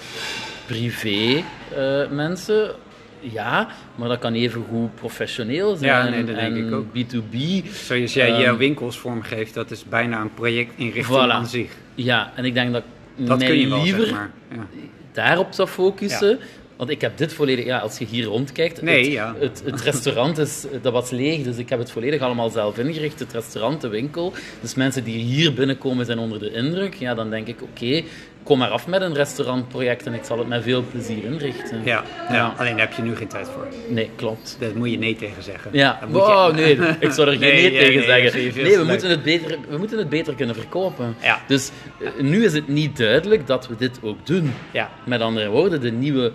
privé 0.66 1.44
eh, 1.76 2.10
mensen. 2.10 2.72
Ja, 3.20 3.68
maar 3.96 4.08
dat 4.10 4.20
kan 4.20 4.34
even 4.34 4.66
goed 4.70 4.96
professioneel 4.96 5.76
zijn. 5.76 5.92
Ja, 5.92 6.10
nee, 6.10 6.24
dat 6.26 6.36
denk 6.36 6.56
en 6.56 6.68
ik 6.68 6.74
ook. 6.74 6.86
B2B. 6.86 7.68
Zoals 7.72 8.14
jij 8.14 8.30
Ehm, 8.32 8.42
jouw 8.42 8.58
winkels 8.58 8.98
vormgeeft, 8.98 9.54
dat 9.54 9.72
is 9.72 9.84
bijna 9.86 10.22
een 10.22 10.34
projectinrichting 10.34 11.18
Voilà. 11.28 11.32
aan 11.32 11.48
zich. 11.48 11.72
Ja, 11.96 12.32
en 12.36 12.46
ik 12.46 12.54
denk 12.54 12.74
dat, 12.74 12.84
Dat 13.16 13.44
kun 13.44 13.58
je 13.60 13.68
wel, 13.70 13.82
liever 13.84 14.04
zeg 14.06 14.12
maar. 14.14 14.32
Ja. 14.56 14.66
daarop 15.12 15.48
zou 15.54 15.68
focussen. 15.68 16.40
Want 16.80 16.92
ik 16.92 17.02
heb 17.02 17.18
dit 17.18 17.34
volledig, 17.34 17.66
ja, 17.66 17.78
als 17.78 17.98
je 17.98 18.06
hier 18.06 18.24
rondkijkt, 18.26 18.82
Nee, 18.82 19.04
het, 19.04 19.12
ja. 19.12 19.36
het, 19.40 19.62
het 19.66 19.82
restaurant 19.82 20.38
is, 20.38 20.66
dat 20.82 20.94
was 20.94 21.10
leeg, 21.10 21.44
dus 21.44 21.58
ik 21.58 21.70
heb 21.70 21.80
het 21.80 21.92
volledig 21.92 22.22
allemaal 22.22 22.50
zelf 22.50 22.78
ingericht. 22.78 23.20
Het 23.20 23.34
restaurant, 23.34 23.82
de 23.82 23.88
winkel. 23.88 24.34
Dus 24.62 24.76
mensen 24.76 25.04
die 25.04 25.18
hier 25.18 25.54
binnenkomen 25.54 26.06
zijn 26.06 26.18
onder 26.20 26.40
de 26.40 26.52
indruk. 26.52 26.94
Ja, 26.94 27.14
dan 27.16 27.30
denk 27.30 27.48
ik, 27.48 27.62
oké, 27.62 28.02
kom 28.44 28.58
maar 28.58 28.70
af 28.70 28.88
met 28.88 29.02
een 29.02 29.14
restaurantproject 29.14 30.06
en 30.06 30.14
ik 30.14 30.24
zal 30.24 30.38
het 30.38 30.48
met 30.48 30.64
veel 30.64 30.84
plezier 30.92 31.24
inrichten. 31.24 31.82
Ja, 31.84 32.04
ja. 32.30 32.36
Ja. 32.36 32.54
alleen 32.58 32.78
daar 32.78 32.88
heb 32.88 32.96
je 32.96 33.02
nu 33.02 33.16
geen 33.16 33.28
tijd 33.28 33.48
voor. 33.50 33.68
Nee, 33.90 34.10
klopt. 34.16 34.58
Daar 34.60 34.70
moet 34.76 34.92
je 34.92 34.98
nee 34.98 35.16
tegen 35.16 35.44
zeggen. 35.44 35.70
Ja, 35.74 36.00
wow, 36.10 36.56
je- 36.60 36.62
nee, 36.62 36.96
ik 37.00 37.12
zou 37.12 37.28
er 37.28 37.38
geen 37.38 37.40
Nee, 37.54 37.62
nee, 37.72 37.80
tegen 37.80 37.94
nee, 37.96 38.04
zeggen. 38.06 38.42
Nee, 38.64 38.72
te 38.72 38.78
we 38.80 38.84
moeten, 38.86 39.10
het 39.10 39.24
beter, 39.24 39.58
we 39.70 39.78
moeten 39.78 39.98
het 39.98 40.10
beter 40.10 40.36
kunnen 40.36 40.56
verkopen. 40.56 41.16
Ja. 41.22 41.42
Dus 41.48 41.70
eh, 42.02 42.10
nu 42.22 42.44
is 42.44 42.54
het 42.54 42.68
niet 42.68 42.98
duidelijk 42.98 43.48
dat 43.48 43.68
we 43.68 43.76
dit 43.76 44.00
ook 44.04 44.26
doen. 44.26 44.54
Ja. 44.72 44.90
Met 45.06 45.22
andere 45.22 45.50
woorden, 45.50 45.82
de 45.82 45.92
nieuwe 45.92 46.32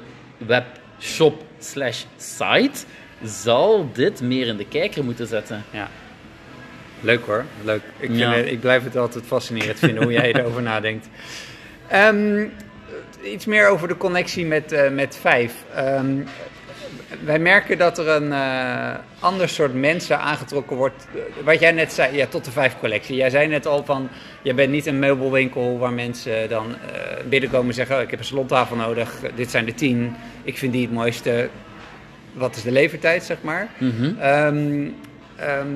webshop 0.46 1.42
slash 1.58 2.04
site 2.16 2.84
zal 3.24 3.88
dit 3.92 4.20
meer 4.20 4.46
in 4.46 4.56
de 4.56 4.66
kijker 4.68 5.04
moeten 5.04 5.26
zetten. 5.26 5.64
Ja. 5.70 5.88
Leuk 7.00 7.24
hoor, 7.26 7.44
leuk. 7.64 7.82
Ik, 7.98 8.10
Ja. 8.12 8.34
ik 8.34 8.60
blijf 8.60 8.84
het 8.84 8.96
altijd 8.96 9.24
fascinerend 9.26 9.78
vinden 9.78 10.02
hoe 10.02 10.12
jij 10.12 10.32
erover 10.34 10.62
nadenkt. 10.62 11.08
Ehm, 11.88 12.46
iets 13.24 13.44
meer 13.46 13.68
over 13.68 13.88
de 13.88 13.96
connectie 13.96 14.46
met, 14.46 14.72
eh, 14.72 14.90
met 14.90 15.16
Vijf. 15.20 15.52
Ehm, 15.74 16.16
wij 17.24 17.38
merken 17.38 17.78
dat 17.78 17.98
er 17.98 18.08
een 18.08 18.32
eh, 18.32 18.94
ander 19.18 19.48
soort 19.48 19.74
mensen 19.74 20.18
aangetrokken 20.18 20.76
wordt. 20.76 21.06
Wat 21.44 21.60
jij 21.60 21.72
net 21.72 21.92
zei, 21.92 22.16
ja, 22.16 22.26
tot 22.26 22.44
de 22.44 22.50
Vijf 22.50 22.78
collectie. 22.78 23.16
Jij 23.16 23.30
zei 23.30 23.48
net 23.48 23.66
al 23.66 23.84
van, 23.84 24.08
je 24.42 24.54
bent 24.54 24.70
niet 24.70 24.86
een 24.86 24.98
meubelwinkel 24.98 25.78
waar 25.78 25.92
mensen 25.92 26.48
dan 26.48 26.74
eh, 26.74 27.00
binnenkomen 27.28 27.68
en 27.68 27.74
zeggen... 27.74 27.96
Oh, 27.96 28.02
ik 28.02 28.10
heb 28.10 28.18
een 28.18 28.24
salontafel 28.24 28.76
nodig, 28.76 29.20
dit 29.34 29.50
zijn 29.50 29.64
de 29.64 29.74
tien, 29.74 30.16
ik 30.42 30.58
vind 30.58 30.72
die 30.72 30.82
het 30.82 30.92
mooiste. 30.92 31.48
Wat 32.32 32.56
is 32.56 32.62
de 32.62 32.72
levertijd, 32.72 33.24
zeg 33.24 33.36
maar? 33.40 33.68
Mhm. 33.78 34.18
Ehm, 34.18 34.88
ehm, 35.36 35.68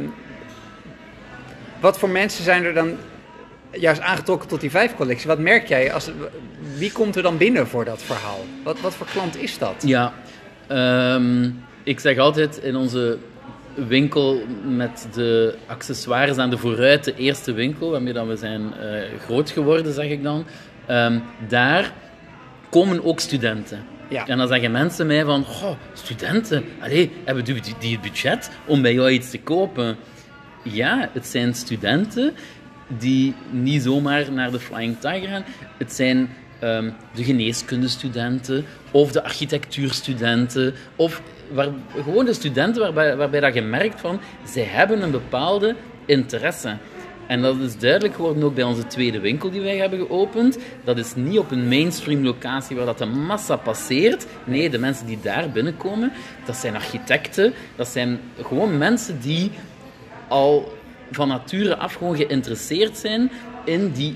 wat 1.81 1.99
voor 1.99 2.09
mensen 2.09 2.45
zijn 2.45 2.65
er 2.65 2.75
dan 2.75 2.97
juist 3.71 4.01
aangetrokken 4.01 4.49
tot 4.49 4.61
die 4.61 4.71
vijf 4.71 4.95
collectie? 4.95 5.29
Wat 5.29 5.39
merk 5.39 5.67
jij? 5.67 5.93
Als, 5.93 6.11
wie 6.77 6.93
komt 6.93 7.17
er 7.17 7.23
dan 7.23 7.37
binnen 7.37 7.67
voor 7.67 7.85
dat 7.85 8.03
verhaal? 8.03 8.45
Wat, 8.65 8.81
wat 8.81 8.95
voor 8.95 9.07
klant 9.07 9.37
is 9.37 9.59
dat? 9.59 9.75
Ja, 9.87 10.13
ehm, 10.69 11.51
ik 11.83 12.01
zeg 12.01 12.19
altijd 12.19 12.57
in 12.63 12.77
onze 12.77 13.19
winkel 13.75 14.43
met 14.67 15.09
de 15.15 15.55
accessoires 15.67 16.37
aan 16.37 16.51
de 16.51 16.59
vooruit, 16.59 17.05
de 17.05 17.15
eerste 17.15 17.53
winkel 17.53 17.91
waarmee 17.91 18.13
dan 18.13 18.29
we 18.29 18.37
zijn 18.37 18.75
eh, 18.75 19.21
groot 19.21 19.51
geworden, 19.51 19.93
zeg 19.93 20.09
ik 20.09 20.23
dan. 20.23 20.45
ehm, 20.87 21.19
daar 21.49 21.93
komen 22.71 23.05
ook 23.05 23.21
studenten. 23.21 23.85
Ja. 24.09 24.27
En 24.27 24.39
dan 24.39 24.49
zeggen 24.49 24.71
mensen 24.71 25.07
mij 25.07 25.25
van, 25.25 25.45
goh, 25.45 25.77
studenten, 25.93 26.65
allee, 26.81 27.11
hebben 27.25 27.45
die, 27.45 27.63
die 27.79 27.93
het 27.93 28.01
budget 28.01 28.51
om 28.67 28.83
bij 28.83 28.93
jou 28.93 29.11
iets 29.11 29.31
te 29.31 29.41
kopen? 29.41 29.97
Ja, 30.63 31.11
het 31.13 31.27
zijn 31.27 31.55
studenten 31.55 32.35
die 32.99 33.35
niet 33.51 33.83
zomaar 33.83 34.33
naar 34.33 34.51
de 34.51 34.59
Flying 34.59 35.01
Tiger 35.01 35.29
gaan. 35.29 35.45
Het 35.79 35.93
zijn 35.93 36.29
ehm, 36.59 36.91
de 37.15 37.25
geneeskundestudenten 37.25 38.65
of 38.91 39.13
de 39.13 39.25
architectuurstudenten 39.25 40.75
of 40.97 41.23
waar, 41.53 41.69
gewoon 42.03 42.25
de 42.25 42.33
studenten 42.33 42.83
waarbij, 42.83 43.17
waarbij 43.17 43.41
dat 43.41 43.55
je 43.55 43.63
merkt 43.63 44.01
van, 44.01 44.21
zij 44.45 44.63
hebben 44.63 45.03
een 45.03 45.11
bepaalde 45.11 45.75
interesse. 46.07 46.77
En 47.27 47.43
dat 47.43 47.57
is 47.57 47.79
duidelijk 47.79 48.15
geworden 48.15 48.43
ook 48.43 48.55
bij 48.55 48.65
onze 48.65 48.87
tweede 48.87 49.21
winkel 49.21 49.51
die 49.51 49.61
wij 49.61 49.77
hebben 49.77 49.99
geopend. 49.99 50.59
Dat 50.85 50.99
is 50.99 51.15
niet 51.15 51.39
op 51.39 51.51
een 51.51 51.69
mainstream 51.69 52.25
locatie 52.25 52.77
waar 52.77 52.87
dat 52.87 52.99
de 52.99 53.05
massa 53.05 53.57
passeert. 53.57 54.27
Nee, 54.45 54.71
de 54.71 54.79
mensen 54.79 55.07
die 55.07 55.19
daar 55.23 55.51
binnenkomen, 55.51 56.13
dat 56.45 56.57
zijn 56.57 56.75
architecten. 56.75 57.53
Dat 57.77 57.89
zijn 57.89 58.21
gewoon 58.43 58.79
mensen 58.79 59.21
die 59.21 59.51
al 60.29 60.73
van 61.11 61.29
nature 61.29 61.77
af 61.77 61.95
gewoon 61.95 62.17
geïnteresseerd 62.17 62.97
zijn 62.97 63.31
in 63.65 63.91
die 63.91 64.15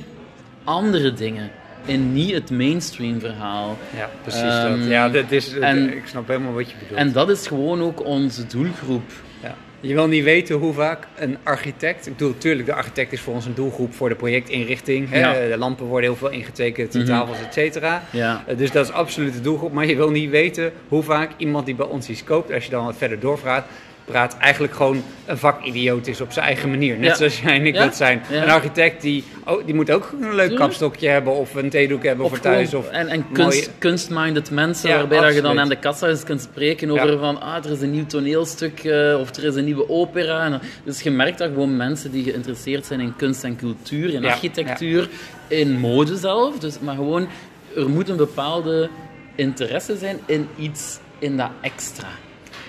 andere 0.64 1.12
dingen. 1.12 1.50
En 1.86 2.12
niet 2.12 2.32
het 2.32 2.50
mainstream 2.50 3.20
verhaal. 3.20 3.78
Ja, 3.96 4.10
precies 4.22 4.40
Ehm, 4.42 4.78
dat. 4.80 4.88
Ja, 4.88 5.08
dat 5.08 5.30
is, 5.30 5.58
en- 5.58 5.96
ik 5.96 6.02
snap 6.06 6.28
helemaal 6.28 6.52
wat 6.52 6.70
je 6.70 6.76
bedoelt. 6.78 6.98
En 6.98 7.12
dat 7.12 7.30
is 7.30 7.46
gewoon 7.46 7.82
ook 7.82 8.04
onze 8.06 8.46
doelgroep. 8.46 9.10
Ja. 9.42 9.54
Je 9.80 9.94
wil 9.94 10.06
niet 10.06 10.24
weten 10.24 10.56
hoe 10.56 10.72
vaak 10.72 11.06
een 11.16 11.36
architect... 11.42 12.06
Ik 12.06 12.12
bedoel, 12.12 12.32
natuurlijk, 12.32 12.66
de 12.66 12.74
architect 12.74 13.12
is 13.12 13.20
voor 13.20 13.34
ons 13.34 13.46
een 13.46 13.54
doelgroep 13.54 13.94
voor 13.94 14.08
de 14.08 14.14
projectinrichting. 14.14 15.10
Hè? 15.10 15.18
Ja. 15.18 15.48
De 15.48 15.58
lampen 15.58 15.86
worden 15.86 16.10
heel 16.10 16.18
veel 16.18 16.30
ingetekend, 16.30 16.92
de 16.92 16.98
Mhm. 16.98 17.06
tafels, 17.08 17.38
et 17.46 17.52
cetera. 17.52 18.02
Ja. 18.10 18.44
Eh, 18.46 18.56
Dus 18.58 18.70
dat 18.70 18.84
is 18.86 18.92
absoluut 18.92 19.32
de 19.32 19.40
doelgroep. 19.40 19.72
Maar 19.72 19.86
je 19.86 19.96
wil 19.96 20.10
niet 20.10 20.30
weten 20.30 20.72
hoe 20.88 21.02
vaak 21.02 21.30
iemand 21.36 21.66
die 21.66 21.74
bij 21.74 21.86
ons 21.86 22.08
iets 22.08 22.24
koopt... 22.24 22.52
als 22.52 22.64
je 22.64 22.70
dan 22.70 22.84
wat 22.84 22.96
verder 22.96 23.20
doorvraagt... 23.20 23.66
praat, 24.04 24.36
eigenlijk 24.38 24.74
gewoon 24.74 25.02
een 25.26 25.38
vakidioot 25.38 26.06
is 26.06 26.20
op 26.20 26.32
zijn 26.32 26.46
eigen 26.46 26.70
manier. 26.70 26.98
Net 26.98 27.08
Ja. 27.08 27.14
zoals 27.14 27.40
jij 27.40 27.54
en 27.54 27.66
ik 27.66 27.74
Ja. 27.74 27.84
dat 27.84 27.96
zijn. 27.96 28.22
Ja. 28.30 28.42
Een 28.42 28.50
architect 28.50 29.02
die, 29.02 29.24
oh, 29.46 29.64
die 29.66 29.74
moet 29.74 29.90
ook 29.90 30.12
een 30.20 30.34
leuk 30.34 30.56
kapstokje 30.56 31.08
hebben 31.08 31.32
of 31.32 31.54
een 31.54 31.70
theedoek 31.70 32.02
hebben 32.04 32.28
voor 32.28 32.40
thuis. 32.40 32.74
Of 32.74 32.88
en 32.88 33.08
en 33.08 33.18
mooie- 33.18 33.32
kunst, 33.32 33.70
kunstminded 33.78 34.50
mensen, 34.50 34.90
waarbij 34.90 35.20
dat 35.20 35.34
je 35.34 35.40
dan 35.40 35.58
aan 35.60 35.68
de 35.68 35.78
kassa 35.78 36.08
eens 36.08 36.24
kunt 36.24 36.40
spreken 36.40 36.90
over 36.90 37.18
van 37.18 37.40
ah, 37.40 37.64
er 37.64 37.70
is 37.70 37.80
een 37.80 37.90
nieuw 37.90 38.06
toneelstuk 38.06 38.84
eh, 38.84 39.18
of 39.20 39.36
er 39.36 39.44
is 39.44 39.54
een 39.54 39.64
nieuwe 39.64 39.88
opera. 39.88 40.44
En, 40.44 40.60
dus 40.84 41.00
je 41.00 41.10
merkt 41.10 41.38
dat 41.38 41.48
gewoon 41.48 41.76
mensen 41.76 42.10
die 42.10 42.24
geïnteresseerd 42.24 42.86
zijn 42.86 43.00
in 43.00 43.16
kunst 43.16 43.44
en 43.44 43.56
cultuur, 43.56 44.14
in 44.14 44.24
architectuur, 44.24 45.08
in 45.48 45.72
mode 45.78 46.16
zelf. 46.16 46.58
Dus, 46.58 46.78
maar 46.80 46.94
gewoon, 46.94 47.28
er 47.76 47.88
moet 47.88 48.08
een 48.08 48.16
bepaalde 48.16 48.88
interesse 49.36 49.96
zijn 49.96 50.18
in 50.26 50.48
iets, 50.58 50.98
in 51.18 51.36
dat 51.36 51.50
extra. 51.60 52.08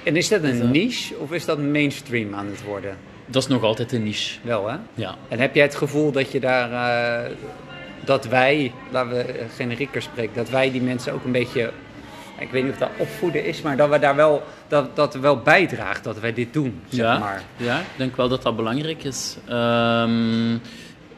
En 0.03 0.15
is 0.15 0.27
dat 0.27 0.43
een 0.43 0.71
niche 0.71 1.17
of 1.17 1.31
is 1.31 1.45
dat 1.45 1.59
mainstream 1.59 2.35
aan 2.35 2.45
het 2.45 2.63
worden? 2.63 2.97
Dat 3.25 3.41
is 3.41 3.47
nog 3.47 3.63
altijd 3.63 3.91
een 3.91 4.03
niche. 4.03 4.39
Wel 4.41 4.69
hè? 4.69 4.75
Ja. 4.93 5.15
En 5.27 5.39
heb 5.39 5.55
jij 5.55 5.63
het 5.63 5.75
gevoel 5.75 6.11
dat 6.11 6.31
je 6.31 6.39
daar, 6.39 6.71
eh, 6.71 7.31
dat 8.05 8.27
wij, 8.27 8.71
laten 8.91 9.11
we 9.11 9.45
generieker 9.55 10.01
spreken, 10.01 10.35
dat 10.35 10.49
wij 10.49 10.71
die 10.71 10.81
mensen 10.81 11.13
ook 11.13 11.23
een 11.25 11.31
beetje, 11.31 11.71
ik 12.39 12.51
weet 12.51 12.63
niet 12.63 12.71
of 12.71 12.77
dat 12.77 12.89
opvoeden 12.97 13.45
is, 13.45 13.61
maar 13.61 13.77
dat 13.77 13.89
we 13.89 13.99
daar 13.99 14.15
wel, 14.15 14.43
dat, 14.67 14.95
dat 14.95 15.15
wel 15.15 15.37
bijdraagt 15.37 16.03
dat 16.03 16.19
wij 16.19 16.33
dit 16.33 16.53
doen, 16.53 16.81
zeg 16.89 17.05
ja, 17.05 17.17
maar. 17.17 17.43
ja, 17.57 17.79
ik 17.79 17.97
denk 17.97 18.15
wel 18.15 18.29
dat 18.29 18.41
dat 18.41 18.55
belangrijk 18.55 19.03
is. 19.03 19.37
Ehm, 19.47 20.57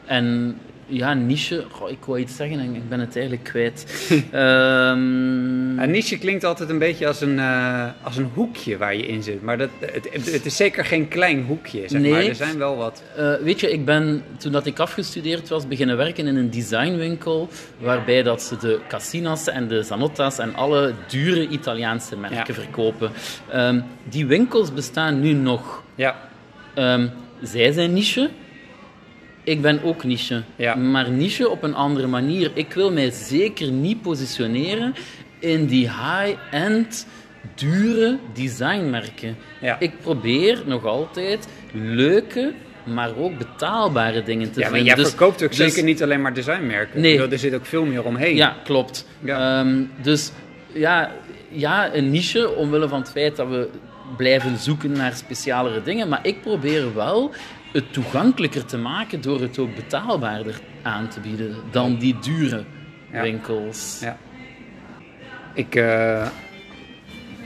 en 0.04 0.58
ja, 0.86 1.14
niche, 1.14 1.64
goh, 1.70 1.90
ik 1.90 2.04
wou 2.04 2.18
iets 2.18 2.36
zeggen 2.36 2.58
en 2.58 2.74
ik 2.74 2.88
ben 2.88 3.00
het 3.00 3.16
eigenlijk 3.16 3.44
kwijt. 3.44 3.86
Ehm, 4.32 5.78
Een 5.78 5.90
niche 5.90 6.18
klinkt 6.18 6.44
altijd 6.44 6.70
een 6.70 6.78
beetje 6.78 7.06
als 7.06 7.20
een, 7.20 7.38
eh, 7.38 7.84
als 8.02 8.16
een 8.16 8.30
hoekje 8.34 8.76
waar 8.76 8.96
je 8.96 9.06
in 9.06 9.22
zit, 9.22 9.42
maar 9.42 9.58
dat, 9.58 9.68
het, 9.80 10.32
het 10.32 10.46
is 10.46 10.56
zeker 10.56 10.84
geen 10.84 11.08
klein 11.08 11.44
hoekje, 11.44 11.82
zeg 11.88 12.00
Nee. 12.00 12.10
maar. 12.10 12.24
Er 12.24 12.34
zijn 12.34 12.58
wel 12.58 12.76
wat... 12.76 13.02
eh, 13.16 13.34
weet 13.34 13.60
je, 13.60 13.70
ik 13.72 13.84
ben 13.84 14.22
toen 14.36 14.52
dat 14.52 14.66
ik 14.66 14.78
afgestudeerd 14.78 15.48
was 15.48 15.68
beginnen 15.68 15.96
werken 15.96 16.26
in 16.26 16.36
een 16.36 16.50
designwinkel 16.50 17.48
waarbij 17.78 18.22
dat 18.22 18.42
ze 18.42 18.56
de 18.56 18.80
Cassinas 18.88 19.48
en 19.48 19.68
de 19.68 19.82
Zanottas 19.82 20.38
en 20.38 20.54
alle 20.54 20.92
dure 21.08 21.48
Italiaanse 21.48 22.16
merken 22.16 22.44
Ja. 22.46 22.54
verkopen. 22.54 23.10
Ehm, 23.50 23.80
die 24.08 24.26
winkels 24.26 24.72
bestaan 24.72 25.20
nu 25.20 25.32
nog. 25.32 25.82
Ja, 25.94 26.16
Ehm, 26.74 27.08
zij 27.42 27.72
zijn 27.72 27.92
niche. 27.92 28.30
Ik 29.46 29.60
ben 29.62 29.82
ook 29.82 30.04
niche. 30.04 30.42
Ja. 30.56 30.74
Maar 30.74 31.10
niche 31.10 31.48
op 31.48 31.62
een 31.62 31.74
andere 31.74 32.06
manier. 32.06 32.50
Ik 32.54 32.72
wil 32.72 32.92
mij 32.92 33.10
zeker 33.10 33.70
niet 33.70 34.02
positioneren 34.02 34.94
in 35.38 35.66
die 35.66 35.88
high-end, 35.88 37.06
dure 37.54 38.18
designmerken. 38.32 39.36
Ja. 39.60 39.76
Ik 39.78 39.92
probeer 40.00 40.62
nog 40.64 40.84
altijd 40.84 41.48
leuke, 41.72 42.52
maar 42.84 43.16
ook 43.16 43.38
betaalbare 43.38 44.22
dingen 44.22 44.52
te 44.52 44.60
ja 44.60 44.66
maar 44.66 44.74
vinden. 44.74 44.86
jij 44.94 44.94
Dus- 44.94 45.08
verkoopt 45.08 45.42
ook 45.42 45.48
dus- 45.48 45.58
zeker 45.58 45.82
niet 45.82 46.02
alleen 46.02 46.22
maar 46.22 46.34
designmerken. 46.34 47.00
Nee. 47.00 47.28
Er 47.28 47.38
zit 47.38 47.54
ook 47.54 47.66
veel 47.66 47.84
meer 47.84 48.04
omheen. 48.04 48.36
Ja, 48.36 48.56
klopt. 48.64 49.06
Ja. 49.24 49.60
Ehm, 49.60 49.82
dus 50.02 50.32
ja, 50.72 51.12
ja, 51.48 51.94
een 51.94 52.10
niche 52.10 52.54
omwille 52.54 52.88
van 52.88 53.00
het 53.00 53.10
feit 53.10 53.36
dat 53.36 53.48
we 53.48 53.68
blijven 54.16 54.58
zoeken 54.58 54.92
naar 54.92 55.12
specialere 55.14 55.82
dingen. 55.82 56.08
Maar 56.08 56.20
ik 56.22 56.40
probeer 56.40 56.94
wel 56.94 57.32
het 57.76 57.92
toegankelijker 57.92 58.64
te 58.64 58.78
maken 58.78 59.20
door 59.20 59.40
het 59.40 59.58
ook 59.58 59.74
betaalbaarder 59.74 60.54
aan 60.82 61.08
te 61.08 61.20
bieden 61.20 61.56
dan 61.70 61.96
die 61.98 62.16
dure 62.20 62.64
Ja. 63.12 63.22
winkels. 63.22 63.98
Ja. 64.00 64.16
Ik 65.54 65.74
eh, 65.74 66.26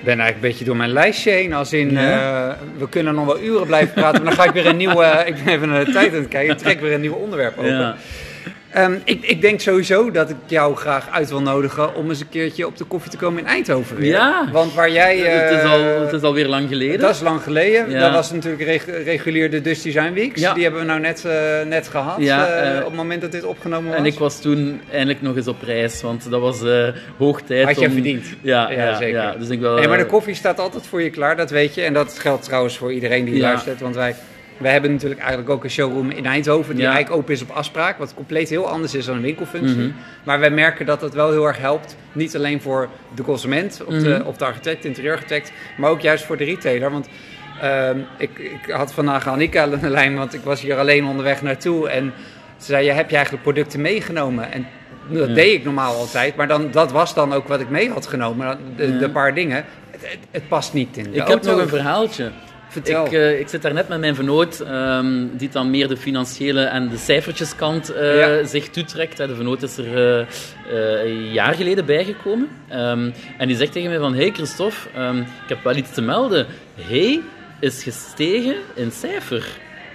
ben 0.04 0.18
eigenlijk 0.20 0.34
een 0.34 0.40
beetje 0.40 0.64
door 0.64 0.76
mijn 0.76 0.90
lijstje 0.92 1.30
heen. 1.30 1.52
Als 1.52 1.72
in, 1.72 1.90
Ja? 1.90 2.48
eh, 2.50 2.56
we 2.78 2.88
kunnen 2.88 3.14
nog 3.14 3.24
wel 3.26 3.40
uren 3.42 3.66
blijven 3.66 3.94
praten. 3.94 4.22
Maar 4.22 4.34
dan 4.34 4.40
ga 4.44 4.48
ik 4.48 4.54
weer 4.54 4.66
een 4.66 4.76
nieuwe... 4.76 5.22
ik 5.26 5.34
ben 5.44 5.54
even 5.54 5.68
naar 5.68 5.84
de 5.84 5.92
tijd 5.92 6.12
aan 6.12 6.18
het 6.18 6.28
kijken. 6.28 6.52
Ik 6.52 6.58
trek 6.58 6.80
weer 6.80 6.92
een 6.92 7.00
nieuw 7.00 7.12
onderwerp 7.14 7.58
open. 7.58 7.94
Ehm, 8.70 8.94
ik, 9.04 9.22
ik 9.24 9.40
denk 9.40 9.60
sowieso 9.60 10.10
dat 10.10 10.30
ik 10.30 10.36
jou 10.46 10.76
graag 10.76 11.08
uit 11.10 11.28
wil 11.28 11.42
nodigen... 11.42 11.94
om 11.94 12.08
eens 12.08 12.20
een 12.20 12.28
keertje 12.28 12.66
op 12.66 12.76
de 12.76 12.84
koffie 12.84 13.10
te 13.10 13.16
komen 13.16 13.40
in 13.40 13.46
Eindhoven 13.46 13.96
weer. 13.96 14.10
Ja. 14.10 14.48
Want 14.52 14.74
waar 14.74 14.90
jij... 14.90 15.18
het, 15.18 15.50
is 15.50 15.62
eh, 15.62 15.72
al, 15.72 15.80
het 16.00 16.12
is 16.12 16.22
alweer 16.22 16.46
lang 16.46 16.68
geleden. 16.68 17.00
dat 17.00 17.14
is 17.14 17.20
lang 17.20 17.42
geleden. 17.42 17.90
Ja. 17.90 18.00
Dat 18.00 18.12
was 18.12 18.30
natuurlijk 18.32 18.62
reg- 18.62 19.04
regulier 19.04 19.50
de 19.50 19.60
Dust 19.60 19.82
Design 19.82 20.12
Weeks. 20.12 20.40
Ja. 20.40 20.54
Die 20.54 20.62
hebben 20.62 20.80
we 20.80 20.86
nou 20.86 21.00
net, 21.00 21.24
eh, 21.24 21.32
net 21.66 21.88
gehad. 21.88 22.16
Ja, 22.18 22.46
eh, 22.46 22.78
op 22.78 22.84
het 22.84 22.94
moment 22.94 23.20
dat 23.20 23.32
dit 23.32 23.44
opgenomen 23.44 23.90
was. 23.90 23.98
En 23.98 24.06
ik 24.06 24.18
was 24.18 24.40
toen 24.40 24.80
eindelijk 24.90 25.22
nog 25.22 25.36
eens 25.36 25.48
op 25.48 25.62
reis, 25.62 26.02
want 26.02 26.30
dat 26.30 26.40
was 26.40 26.60
hoog 27.18 27.40
tijd 27.42 27.66
Had 27.66 27.80
je 27.80 27.86
om... 27.86 27.92
verdiend. 27.92 28.26
Ja, 28.40 28.70
Ja, 28.70 28.96
zeker. 28.96 29.20
ja. 29.20 29.34
Dus 29.38 29.48
ik 29.48 29.60
wel... 29.60 29.88
Maar 29.88 29.98
de 29.98 30.06
koffie 30.06 30.34
staat 30.34 30.58
altijd 30.58 30.86
voor 30.86 31.02
je 31.02 31.10
klaar, 31.10 31.36
dat 31.36 31.50
weet 31.50 31.74
je. 31.74 31.82
En 31.82 31.92
dat 31.92 32.18
geldt 32.18 32.44
trouwens 32.44 32.76
voor 32.76 32.92
iedereen 32.92 33.24
die 33.24 33.40
luistert. 33.40 33.80
Want 33.80 33.94
wij, 33.94 34.14
wij 34.60 34.72
hebben 34.72 34.92
natuurlijk 34.92 35.20
eigenlijk 35.20 35.50
ook 35.50 35.64
een 35.64 35.70
showroom 35.70 36.10
in 36.10 36.26
Eindhoven... 36.26 36.74
die 36.74 36.84
Ja. 36.84 36.90
eigenlijk 36.92 37.20
open 37.20 37.34
is 37.34 37.42
op 37.42 37.50
afspraak. 37.50 37.98
Wat 37.98 38.14
compleet 38.14 38.48
heel 38.48 38.68
anders 38.68 38.94
is 38.94 39.04
dan 39.04 39.16
een 39.16 39.22
winkelfunctie. 39.22 39.76
Mhm. 39.76 39.90
Maar 40.24 40.40
wij 40.40 40.50
merken 40.50 40.86
dat 40.86 41.00
het 41.00 41.14
wel 41.14 41.30
heel 41.30 41.46
erg 41.46 41.58
helpt. 41.58 41.96
Niet 42.12 42.36
alleen 42.36 42.60
voor 42.60 42.88
de 43.14 43.22
consument 43.22 43.82
of, 43.86 43.94
de, 43.94 44.08
Mhm. 44.08 44.22
of 44.26 44.36
de 44.36 44.44
architect, 44.44 44.84
interieurarchitect... 44.84 45.52
maar 45.76 45.90
ook 45.90 46.00
juist 46.00 46.24
voor 46.24 46.36
de 46.36 46.44
retailer. 46.44 46.90
Want 46.90 47.08
ehm, 47.60 47.98
ik, 48.18 48.38
ik 48.38 48.70
had 48.70 48.92
vandaag 48.92 49.28
Annika 49.28 49.62
aan 49.62 49.78
de 49.80 49.88
lijn... 49.90 50.16
want 50.16 50.34
ik 50.34 50.40
was 50.44 50.60
hier 50.60 50.78
alleen 50.78 51.04
onderweg 51.04 51.42
naartoe. 51.42 51.88
En 51.88 52.12
ze 52.56 52.66
zei, 52.66 52.84
ja, 52.84 52.94
heb 52.94 53.08
je 53.08 53.14
eigenlijk 53.14 53.44
producten 53.44 53.80
meegenomen? 53.80 54.52
En 54.52 54.66
dat 55.08 55.28
Ja. 55.28 55.34
deed 55.34 55.52
ik 55.54 55.64
normaal 55.64 55.94
altijd. 55.96 56.36
Maar 56.36 56.48
dan, 56.48 56.70
dat 56.70 56.92
was 56.92 57.14
dan 57.14 57.32
ook 57.32 57.48
wat 57.48 57.60
ik 57.60 57.68
mee 57.70 57.90
had 57.90 58.06
genomen. 58.06 58.58
De, 58.76 59.10
paar 59.12 59.34
dingen. 59.34 59.64
Het, 59.90 60.00
het, 60.02 60.18
het 60.30 60.48
past 60.48 60.72
niet 60.72 60.96
in 60.96 61.02
de 61.04 61.10
Ik 61.10 61.26
heb 61.26 61.42
nog 61.42 61.58
een 61.60 61.68
verhaaltje. 61.68 62.30
Vertel. 62.70 63.06
Ik, 63.06 63.12
eh, 63.12 63.40
ik 63.40 63.48
zit 63.48 63.62
daar 63.62 63.72
net 63.74 63.88
met 63.88 64.00
mijn 64.00 64.14
vernoot, 64.14 64.60
ehm, 64.60 65.26
die 65.32 65.48
dan 65.48 65.70
meer 65.70 65.88
de 65.88 65.96
financiële 65.96 66.62
en 66.62 66.88
de 66.88 66.96
cijfertjeskant 66.96 67.88
eh, 67.92 68.18
Ja. 68.18 68.44
zich 68.46 68.68
toetrekt. 68.68 69.18
Hè. 69.18 69.26
De 69.26 69.34
vernoot 69.34 69.62
is 69.62 69.76
er 69.76 70.18
eh, 70.20 71.04
een 71.04 71.32
jaar 71.32 71.54
geleden 71.54 71.84
bijgekomen. 71.84 72.48
Ehm, 72.68 73.10
en 73.38 73.48
die 73.48 73.56
zegt 73.56 73.72
tegen 73.72 73.90
mij 73.90 73.98
van, 73.98 74.14
hey 74.14 74.30
Christophe, 74.30 74.76
ehm, 74.94 75.18
ik 75.18 75.48
heb 75.48 75.64
wel 75.64 75.76
iets 75.76 75.92
te 75.92 76.02
melden. 76.02 76.46
Hey 76.80 77.20
is 77.60 77.82
gestegen 77.82 78.54
in 78.74 78.90
cijfer 78.90 79.46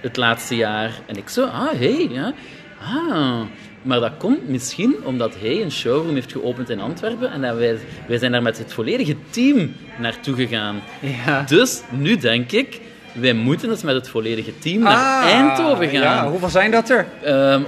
het 0.02 0.16
laatste 0.16 0.56
jaar. 0.56 0.90
En 1.06 1.16
ik 1.16 1.28
zo, 1.28 1.44
ah, 1.44 1.72
hey, 1.72 2.08
ja. 2.10 2.32
Ah, 2.80 3.40
maar 3.86 4.00
dat 4.00 4.12
komt 4.18 4.48
misschien 4.48 4.96
omdat 5.02 5.34
hij 5.38 5.62
een 5.62 5.72
showroom 5.72 6.14
heeft 6.14 6.32
geopend 6.32 6.70
in 6.70 6.80
Antwerpen 6.80 7.30
en 7.30 7.40
dat 7.40 7.56
wij, 7.56 7.78
wij 8.08 8.18
zijn 8.18 8.32
daar 8.32 8.42
met 8.42 8.58
het 8.58 8.72
volledige 8.72 9.16
team 9.30 9.72
naartoe 9.98 10.34
gegaan. 10.34 10.82
Ja. 11.26 11.42
Dus 11.42 11.82
nu 11.90 12.16
denk 12.16 12.52
ik, 12.52 12.80
wij 13.20 13.32
moeten 13.32 13.70
eens 13.70 13.82
met 13.82 13.94
het 13.94 14.08
volledige 14.08 14.58
team 14.58 14.82
naar 14.82 15.22
Ah, 15.24 15.30
Eindhoven 15.30 15.88
gaan. 15.88 16.00
Ja, 16.02 16.28
hoeveel 16.28 16.48
zijn 16.48 16.70
dat 16.70 16.90
er? 16.90 17.06
Ehm, 17.22 17.62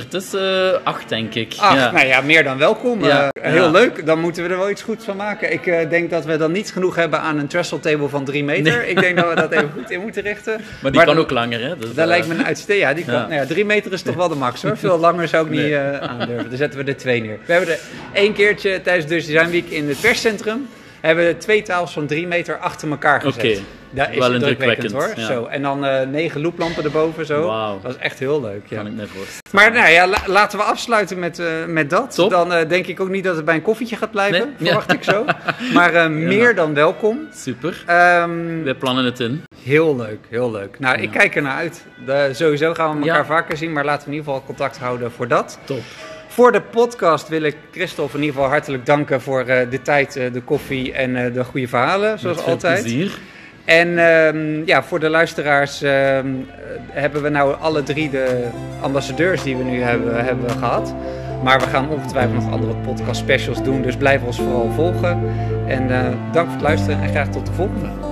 ondertussen 0.00 0.84
acht, 0.84 1.08
denk 1.08 1.34
ik. 1.34 1.54
Ach, 1.58 1.74
ja. 1.74 1.90
nou 1.90 2.06
ja, 2.06 2.20
meer 2.20 2.44
dan 2.44 2.58
welkom. 2.58 3.04
Ja, 3.04 3.28
Eh, 3.32 3.52
heel 3.52 3.64
ja. 3.64 3.70
leuk. 3.70 4.06
Dan 4.06 4.20
moeten 4.20 4.42
we 4.42 4.48
er 4.48 4.56
wel 4.58 4.70
iets 4.70 4.82
goeds 4.82 5.04
van 5.04 5.16
maken. 5.16 5.52
Ik 5.52 5.66
eh, 5.66 5.90
denk 5.90 6.10
dat 6.10 6.24
we 6.24 6.36
dan 6.36 6.52
niet 6.52 6.70
genoeg 6.72 6.94
hebben 6.96 7.20
aan 7.20 7.38
een 7.38 7.46
trestle 7.46 7.80
table 7.80 8.08
van 8.08 8.24
drie 8.24 8.44
meter. 8.44 8.76
Nee. 8.78 8.88
Ik 8.90 9.00
denk 9.00 9.16
dat 9.16 9.28
we 9.28 9.34
dat 9.34 9.52
even 9.52 9.70
goed 9.78 9.90
in 9.90 10.00
moeten 10.00 10.22
richten. 10.22 10.60
maar 10.82 10.92
die 10.92 11.00
kan 11.04 11.14
dan- 11.14 11.24
ook 11.24 11.30
langer, 11.30 11.60
hè? 11.60 11.76
Dus, 11.76 11.88
Dat 11.88 11.96
eh, 11.98 12.04
lijkt 12.06 12.26
me 12.28 12.34
een 12.34 12.44
uitstekend. 12.46 12.82
Ja, 12.88 12.94
die 12.94 13.04
kan. 13.04 13.14
Nou 13.14 13.32
ja, 13.34 13.46
drie 13.46 13.64
meter 13.64 13.92
is 13.92 14.02
toch 14.02 14.14
wel 14.14 14.28
de 14.28 14.34
max 14.34 14.62
hoor. 14.62 14.76
Veel 14.76 14.98
langer 14.98 15.28
zou 15.28 15.44
ik 15.44 15.50
niet 15.50 15.60
Nee. 15.60 15.76
aandurven. 15.78 16.48
Dan 16.48 16.56
zetten 16.58 16.84
we 16.84 16.90
er 16.90 16.96
twee 16.96 17.20
neer. 17.22 17.38
We 17.46 17.52
hebben 17.52 17.70
er 17.70 17.78
één 18.12 18.32
keertje 18.32 18.80
tijdens 18.82 19.06
de 19.06 19.14
Design 19.14 19.50
Week 19.50 19.68
in 19.68 19.88
het 19.88 20.00
perscentrum. 20.00 20.68
Hebben 21.00 21.26
we 21.26 21.36
twee 21.36 21.62
tafels 21.62 21.92
van 21.92 22.06
drie 22.06 22.26
meter 22.26 22.58
achter 22.58 22.90
elkaar 22.90 23.20
gezet. 23.20 23.44
Oké. 23.44 23.58
Dat 23.96 24.08
is 24.10 24.18
Wel 24.18 24.32
indrukwekkend 24.34 24.92
hoor. 24.92 25.12
ja. 25.16 25.26
Zo. 25.26 25.44
En 25.44 25.62
dan 25.62 25.84
eh, 25.84 26.06
negen 26.06 26.40
looplampen 26.40 26.84
erboven 26.84 27.26
zo. 27.26 27.42
Dat 27.82 27.90
is 27.94 27.98
echt 28.00 28.18
heel 28.18 28.40
leuk. 28.40 28.60
Ja. 28.68 28.76
Kan 28.76 28.86
ik 28.86 28.92
me 28.92 29.06
voorstellen. 29.06 29.40
Maar 29.52 29.72
nou 29.72 29.88
ja, 29.92 30.06
la- 30.06 30.22
laten 30.26 30.58
we 30.58 30.64
afsluiten 30.64 31.18
met, 31.18 31.38
eh, 31.38 31.46
met 31.66 31.90
dat. 31.90 32.14
Top. 32.14 32.30
Dan 32.30 32.52
eh, 32.52 32.68
denk 32.68 32.86
ik 32.86 33.00
ook 33.00 33.08
niet 33.08 33.24
dat 33.24 33.36
het 33.36 33.44
bij 33.44 33.54
een 33.54 33.62
koffietje 33.62 33.96
gaat 33.96 34.10
blijven. 34.10 34.54
Nee? 34.58 34.68
Verwacht 34.68 34.92
ik 34.92 35.04
zo. 35.04 35.24
Maar 35.74 36.10
meer 36.10 36.54
dan 36.54 36.74
welkom. 36.74 37.28
Super. 37.34 37.82
Ehm, 37.86 38.62
Wij 38.62 38.74
plannen 38.74 39.04
het 39.04 39.20
in. 39.20 39.42
heel 39.62 39.96
leuk, 39.96 40.18
heel 40.28 40.50
leuk. 40.50 40.78
Nou, 40.78 41.00
ik 41.00 41.10
kijk 41.10 41.36
er 41.36 41.42
naar 41.42 41.56
uit. 41.56 41.84
De, 42.06 42.28
sowieso 42.32 42.74
gaan 42.74 43.00
we 43.00 43.08
elkaar 43.08 43.26
vaker 43.26 43.56
zien, 43.56 43.72
maar 43.72 43.84
laten 43.84 44.08
we 44.08 44.12
in 44.14 44.18
ieder 44.18 44.32
geval 44.32 44.46
contact 44.46 44.78
houden 44.78 45.12
voor 45.12 45.28
dat. 45.28 45.58
Top. 45.64 45.80
Voor 46.28 46.52
de 46.52 46.60
podcast 46.60 47.28
wil 47.28 47.42
ik 47.42 47.56
Christophe 47.72 48.16
in 48.16 48.22
ieder 48.22 48.36
geval 48.36 48.50
hartelijk 48.50 48.86
danken 48.86 49.20
voor 49.20 49.44
de 49.44 49.78
tijd, 49.82 50.12
de 50.12 50.42
koffie 50.44 50.92
en 50.92 51.32
de 51.32 51.44
goede 51.44 51.68
verhalen, 51.68 52.18
zoals 52.18 52.36
Met 52.36 52.44
veel 52.44 52.52
altijd. 52.54 52.80
plezier. 52.82 53.18
En 53.66 53.98
ehm, 53.98 54.64
ja, 54.64 54.82
voor 54.82 55.00
de 55.00 55.08
luisteraars 55.08 55.82
ehm, 55.82 55.92
eh, 55.92 56.26
hebben 56.90 57.22
we 57.22 57.28
nou 57.28 57.56
alle 57.60 57.82
drie 57.82 58.10
de 58.10 58.48
ambassadeurs 58.80 59.42
die 59.42 59.56
we 59.56 59.64
nu 59.64 59.82
hebben, 59.82 60.24
hebben 60.24 60.50
gehad. 60.50 60.94
Maar 61.42 61.60
we 61.60 61.66
gaan 61.66 61.90
ongetwijfeld 61.90 62.34
nog 62.34 62.52
andere 62.52 62.74
podcast 62.74 63.20
specials 63.20 63.62
doen, 63.62 63.82
dus 63.82 63.96
blijf 63.96 64.22
ons 64.22 64.36
vooral 64.36 64.70
volgen. 64.74 65.22
En 65.66 65.90
eh, 65.90 66.06
dank 66.32 66.46
voor 66.46 66.54
het 66.54 66.62
luisteren 66.62 67.02
en 67.02 67.08
graag 67.08 67.28
tot 67.28 67.46
de 67.46 67.52
volgende. 67.52 68.05